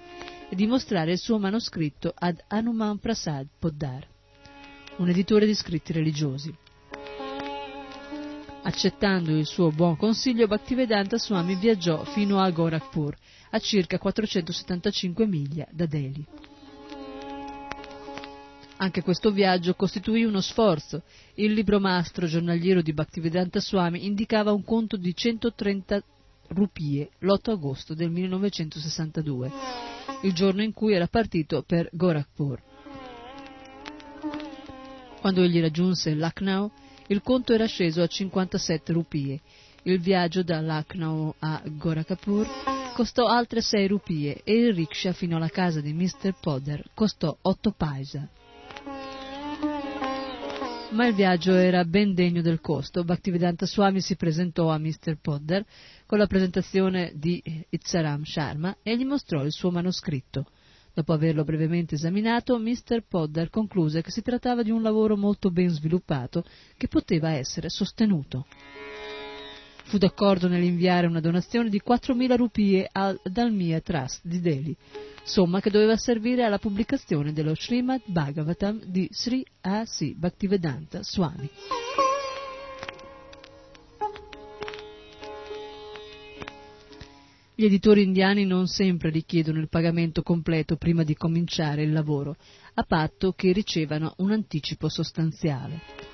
e 0.48 0.54
di 0.54 0.68
mostrare 0.68 1.10
il 1.10 1.18
suo 1.18 1.40
manoscritto 1.40 2.12
ad 2.16 2.40
Hanuman 2.46 3.00
Prasad 3.00 3.48
Poddar, 3.58 4.06
un 4.98 5.08
editore 5.08 5.44
di 5.44 5.54
scritti 5.54 5.92
religiosi. 5.92 6.54
Accettando 8.62 9.36
il 9.36 9.44
suo 9.44 9.72
buon 9.72 9.96
consiglio, 9.96 10.46
Bhaktivedanta 10.46 11.18
Swami 11.18 11.56
viaggiò 11.56 12.04
fino 12.04 12.38
a 12.38 12.48
Gorakhpur, 12.48 13.16
a 13.52 13.58
circa 13.58 13.98
475 13.98 15.26
miglia 15.26 15.66
da 15.70 15.86
Delhi. 15.86 16.24
Anche 18.78 19.02
questo 19.02 19.30
viaggio 19.30 19.74
costituì 19.74 20.24
uno 20.24 20.40
sforzo. 20.40 21.02
Il 21.34 21.52
libro 21.52 21.78
mastro 21.78 22.26
giornaliero 22.26 22.82
di 22.82 22.92
Bhaktivedanta 22.92 23.60
Swami 23.60 24.06
indicava 24.06 24.52
un 24.52 24.64
conto 24.64 24.96
di 24.96 25.14
130 25.14 26.02
rupie 26.48 27.10
l'8 27.20 27.50
agosto 27.50 27.94
del 27.94 28.10
1962, 28.10 29.50
il 30.22 30.32
giorno 30.32 30.62
in 30.62 30.72
cui 30.72 30.94
era 30.94 31.06
partito 31.06 31.62
per 31.62 31.88
Gorakhpur. 31.92 32.60
Quando 35.20 35.42
egli 35.42 35.60
raggiunse 35.60 36.14
Lucknow, 36.14 36.70
il 37.06 37.22
conto 37.22 37.52
era 37.52 37.66
sceso 37.66 38.02
a 38.02 38.06
57 38.06 38.92
rupie. 38.92 39.40
Il 39.84 40.00
viaggio 40.00 40.42
da 40.42 40.60
Lucknow 40.60 41.34
a 41.38 41.62
Gorakhpur 41.64 42.81
costò 42.92 43.26
altre 43.26 43.60
6 43.60 43.86
rupie 43.88 44.42
e 44.44 44.54
il 44.54 44.74
rickshaw 44.74 45.12
fino 45.12 45.36
alla 45.36 45.48
casa 45.48 45.80
di 45.80 45.92
Mr. 45.92 46.34
Podder 46.38 46.90
costò 46.94 47.36
8 47.40 47.70
paisa. 47.72 48.28
Ma 50.90 51.06
il 51.06 51.14
viaggio 51.14 51.54
era 51.54 51.84
ben 51.84 52.12
degno 52.12 52.42
del 52.42 52.60
costo. 52.60 53.02
Bhaktivedanta 53.02 53.64
Swami 53.64 54.02
si 54.02 54.14
presentò 54.14 54.70
a 54.70 54.78
Mr. 54.78 55.16
Podder 55.20 55.64
con 56.04 56.18
la 56.18 56.26
presentazione 56.26 57.12
di 57.14 57.42
Itzaram 57.70 58.24
Sharma 58.24 58.76
e 58.82 58.96
gli 58.96 59.04
mostrò 59.04 59.42
il 59.42 59.52
suo 59.52 59.70
manoscritto. 59.70 60.46
Dopo 60.92 61.14
averlo 61.14 61.44
brevemente 61.44 61.94
esaminato, 61.94 62.58
Mr. 62.58 63.04
Podder 63.08 63.48
concluse 63.48 64.02
che 64.02 64.10
si 64.10 64.20
trattava 64.20 64.62
di 64.62 64.70
un 64.70 64.82
lavoro 64.82 65.16
molto 65.16 65.50
ben 65.50 65.70
sviluppato 65.70 66.44
che 66.76 66.88
poteva 66.88 67.30
essere 67.30 67.70
sostenuto. 67.70 68.44
Fu 69.84 69.98
d'accordo 69.98 70.48
nell'inviare 70.48 71.06
una 71.06 71.20
donazione 71.20 71.68
di 71.68 71.82
4.000 71.86 72.36
rupie 72.36 72.88
al 72.90 73.20
Dalmia 73.22 73.80
Trust 73.80 74.20
di 74.24 74.40
Delhi, 74.40 74.74
somma 75.22 75.60
che 75.60 75.70
doveva 75.70 75.96
servire 75.96 76.44
alla 76.44 76.58
pubblicazione 76.58 77.32
dello 77.32 77.54
Srimad 77.54 78.02
Bhagavatam 78.06 78.84
di 78.84 79.08
Sri 79.10 79.44
A.C. 79.60 80.14
Bhaktivedanta 80.14 81.02
Swami. 81.02 81.50
Gli 87.54 87.66
editori 87.66 88.02
indiani 88.02 88.44
non 88.44 88.66
sempre 88.66 89.10
richiedono 89.10 89.60
il 89.60 89.68
pagamento 89.68 90.22
completo 90.22 90.76
prima 90.76 91.04
di 91.04 91.14
cominciare 91.14 91.82
il 91.82 91.92
lavoro, 91.92 92.36
a 92.74 92.82
patto 92.82 93.34
che 93.34 93.52
ricevano 93.52 94.14
un 94.16 94.32
anticipo 94.32 94.88
sostanziale. 94.88 96.11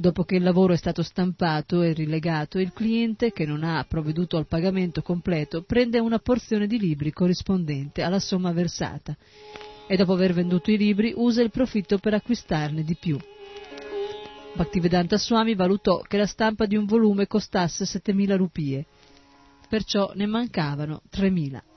Dopo 0.00 0.24
che 0.24 0.36
il 0.36 0.42
lavoro 0.42 0.72
è 0.72 0.78
stato 0.78 1.02
stampato 1.02 1.82
e 1.82 1.92
rilegato, 1.92 2.58
il 2.58 2.72
cliente, 2.72 3.32
che 3.32 3.44
non 3.44 3.62
ha 3.62 3.84
provveduto 3.86 4.38
al 4.38 4.46
pagamento 4.46 5.02
completo, 5.02 5.60
prende 5.60 5.98
una 5.98 6.18
porzione 6.18 6.66
di 6.66 6.78
libri 6.78 7.12
corrispondente 7.12 8.00
alla 8.00 8.18
somma 8.18 8.50
versata 8.50 9.14
e 9.86 9.96
dopo 9.96 10.14
aver 10.14 10.32
venduto 10.32 10.70
i 10.70 10.78
libri 10.78 11.12
usa 11.14 11.42
il 11.42 11.50
profitto 11.50 11.98
per 11.98 12.14
acquistarne 12.14 12.82
di 12.82 12.96
più. 12.98 13.18
Bhaktivedanta 14.54 15.18
Swami 15.18 15.54
valutò 15.54 16.00
che 16.00 16.16
la 16.16 16.24
stampa 16.24 16.64
di 16.64 16.76
un 16.76 16.86
volume 16.86 17.26
costasse 17.26 17.84
7.000 17.84 18.36
rupie, 18.36 18.86
perciò 19.68 20.12
ne 20.14 20.24
mancavano 20.24 21.02
3.000. 21.12 21.69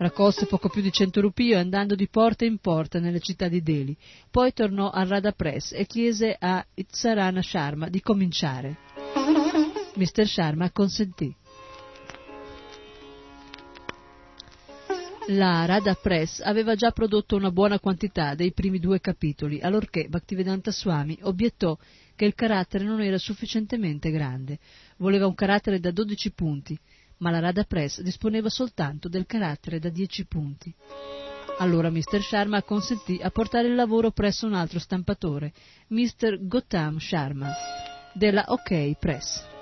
Raccolse 0.00 0.46
poco 0.46 0.70
più 0.70 0.80
di 0.80 0.90
100 0.90 1.20
rupie 1.20 1.58
andando 1.58 1.94
di 1.94 2.08
porta 2.08 2.46
in 2.46 2.56
porta 2.56 2.98
nelle 2.98 3.20
città 3.20 3.48
di 3.48 3.60
Delhi. 3.60 3.94
Poi 4.30 4.50
tornò 4.54 4.88
al 4.88 5.06
Radha 5.06 5.32
Press 5.32 5.72
e 5.72 5.84
chiese 5.84 6.34
a 6.38 6.64
Itzarana 6.72 7.42
Sharma 7.42 7.86
di 7.90 8.00
cominciare. 8.00 8.78
Mr. 9.96 10.26
Sharma 10.26 10.64
acconsentì. 10.64 11.36
La 15.32 15.66
Radha 15.66 15.92
Press 15.92 16.40
aveva 16.40 16.74
già 16.74 16.92
prodotto 16.92 17.36
una 17.36 17.50
buona 17.50 17.78
quantità 17.78 18.34
dei 18.34 18.52
primi 18.52 18.78
due 18.78 19.00
capitoli, 19.00 19.60
allorché 19.60 20.08
Bhaktivedanta 20.08 20.72
Swami 20.72 21.18
obiettò 21.20 21.76
che 22.16 22.24
il 22.24 22.34
carattere 22.34 22.84
non 22.84 23.02
era 23.02 23.18
sufficientemente 23.18 24.10
grande. 24.10 24.60
Voleva 24.96 25.26
un 25.26 25.34
carattere 25.34 25.78
da 25.78 25.90
12 25.90 26.32
punti, 26.32 26.78
ma 27.20 27.30
la 27.30 27.38
Radha 27.38 27.64
Press 27.64 28.00
disponeva 28.00 28.48
soltanto 28.48 29.08
del 29.08 29.26
carattere 29.26 29.78
da 29.78 29.88
10 29.88 30.26
punti. 30.26 30.74
Allora 31.58 31.90
Mr. 31.90 32.22
Sharma 32.22 32.58
acconsentì 32.58 33.20
a 33.22 33.30
portare 33.30 33.68
il 33.68 33.74
lavoro 33.74 34.10
presso 34.10 34.46
un 34.46 34.54
altro 34.54 34.78
stampatore, 34.78 35.52
Mr. 35.88 36.38
Gautam 36.46 36.98
Sharma, 36.98 37.50
della 38.14 38.44
OK 38.48 38.96
Press. 38.98 39.59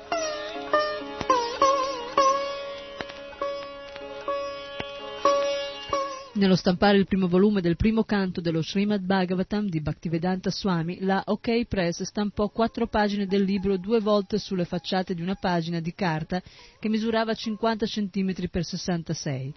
Nello 6.39 6.55
stampare 6.55 6.99
il 6.99 7.07
primo 7.09 7.26
volume 7.26 7.61
del 7.61 7.74
primo 7.74 8.05
canto 8.05 8.41
dello 8.41 8.62
Srimad 8.62 9.01
Bhagavatam 9.01 9.68
di 9.68 9.80
Bhaktivedanta 9.80 10.53
Swami, 10.53 11.01
la 11.01 11.20
OK 11.26 11.64
Press 11.64 12.05
stampò 12.05 12.49
quattro 12.51 12.86
pagine 12.86 13.26
del 13.26 13.43
libro 13.43 13.76
due 13.76 13.99
volte 13.99 14.39
sulle 14.39 14.64
facciate 14.64 15.14
di 15.14 15.20
una 15.20 15.34
pagina 15.34 15.80
di 15.80 15.93
carta 15.95 16.41
che 16.78 16.89
misurava 16.89 17.34
50 17.34 17.86
cm 17.86 18.34
per 18.53 18.64
66. 18.64 19.53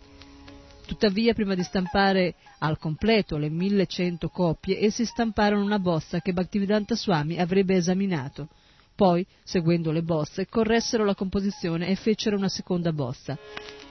Tuttavia, 0.88 1.36
prima 1.36 1.54
di 1.54 1.62
stampare 1.62 2.34
al 2.58 2.80
completo 2.80 3.38
le 3.38 3.50
1100 3.50 4.30
copie, 4.30 4.84
essi 4.84 5.06
stamparono 5.06 5.64
una 5.64 5.78
bozza 5.78 6.20
che 6.20 6.34
Bhaktivedanta 6.34 6.96
Swami 6.96 7.38
avrebbe 7.38 7.76
esaminato. 7.76 8.48
Poi, 8.96 9.24
seguendo 9.44 9.92
le 9.92 10.02
bozze, 10.02 10.48
corressero 10.48 11.06
la 11.06 11.14
composizione 11.14 11.90
e 11.90 11.96
fecero 11.96 12.38
una 12.38 12.50
seconda 12.50 12.92
bozza, 12.92 13.38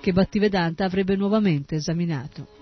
che 0.00 0.12
Bhaktivedanta 0.12 0.84
avrebbe 0.84 1.14
nuovamente 1.14 1.76
esaminato. 1.76 2.58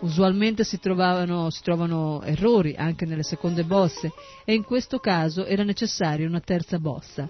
Usualmente 0.00 0.64
si, 0.64 0.78
trovavano, 0.78 1.50
si 1.50 1.62
trovano 1.62 2.22
errori 2.22 2.74
anche 2.74 3.04
nelle 3.04 3.22
seconde 3.22 3.64
bozze 3.64 4.10
e 4.44 4.54
in 4.54 4.64
questo 4.64 4.98
caso 4.98 5.44
era 5.44 5.62
necessaria 5.62 6.26
una 6.26 6.40
terza 6.40 6.78
bozza. 6.78 7.28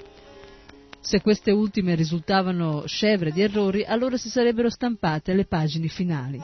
Se 1.00 1.20
queste 1.20 1.50
ultime 1.50 1.94
risultavano 1.94 2.84
scevre 2.86 3.32
di 3.32 3.40
errori, 3.40 3.84
allora 3.84 4.16
si 4.16 4.28
sarebbero 4.28 4.70
stampate 4.70 5.34
le 5.34 5.46
pagine 5.46 5.88
finali. 5.88 6.40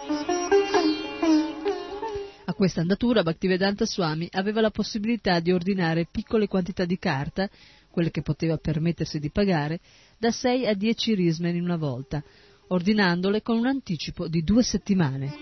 A 2.49 2.55
questa 2.55 2.81
andatura 2.81 3.23
Bhaktivedanta 3.23 3.85
Swami 3.85 4.29
aveva 4.33 4.61
la 4.61 4.71
possibilità 4.71 5.39
di 5.41 5.53
ordinare 5.53 6.09
piccole 6.11 6.49
quantità 6.49 6.85
di 6.85 6.99
carta, 6.99 7.49
quelle 7.91 8.11
che 8.11 8.23
poteva 8.23 8.57
permettersi 8.57 9.19
di 9.19 9.31
pagare, 9.31 9.81
da 10.19 10.31
6 10.31 10.67
a 10.67 10.75
10 10.75 11.15
rismen 11.15 11.55
in 11.55 11.63
una 11.63 11.77
volta, 11.77 12.23
ordinandole 12.69 13.43
con 13.43 13.59
un 13.59 13.67
anticipo 13.67 14.29
di 14.29 14.43
due 14.43 14.63
settimane. 14.63 15.35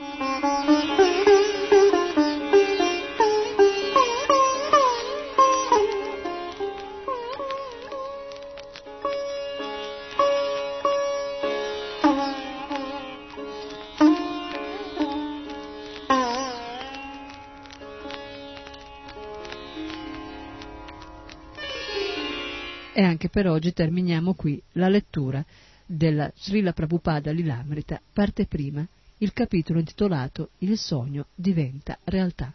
E 22.97 23.03
anche 23.03 23.29
per 23.29 23.49
oggi 23.49 23.73
terminiamo 23.73 24.35
qui 24.35 24.63
la 24.73 24.89
lettura 24.89 25.45
della 25.87 26.31
Srila 26.35 26.73
Prabhupada 26.73 27.31
Lilamrita, 27.31 28.01
parte 28.13 28.47
prima, 28.47 28.87
il 29.19 29.33
capitolo 29.33 29.79
intitolato 29.79 30.51
Il 30.59 30.77
sogno 30.77 31.27
diventa 31.35 31.99
realtà. 32.05 32.53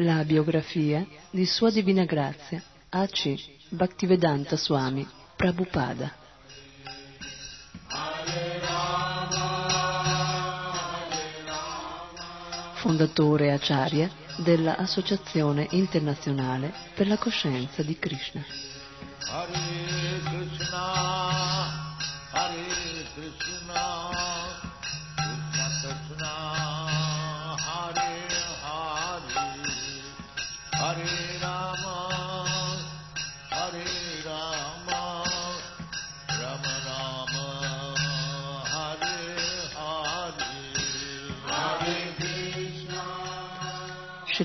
La 0.00 0.22
biografia 0.22 1.04
di 1.28 1.44
Sua 1.44 1.72
Divina 1.72 2.04
Grazia 2.04 2.62
A.C. 2.90 3.34
Bhaktivedanta 3.70 4.56
Swami 4.56 5.04
Prabhupada. 5.34 6.14
Fondatore 12.74 13.50
Acharya 13.50 14.08
della 14.36 14.76
Associazione 14.76 15.66
Internazionale 15.70 16.72
per 16.94 17.08
la 17.08 17.18
Coscienza 17.18 17.82
di 17.82 17.98
Krishna. 17.98 18.44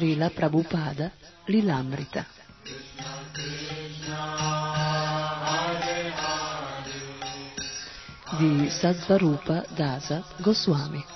Srila 0.03 0.27
Prabhupada 0.29 1.13
Lilamrita. 1.47 2.27
Di 8.35 8.67
Sadvarupa 8.67 9.63
Dasa 9.71 10.21
Goswami. 10.43 11.12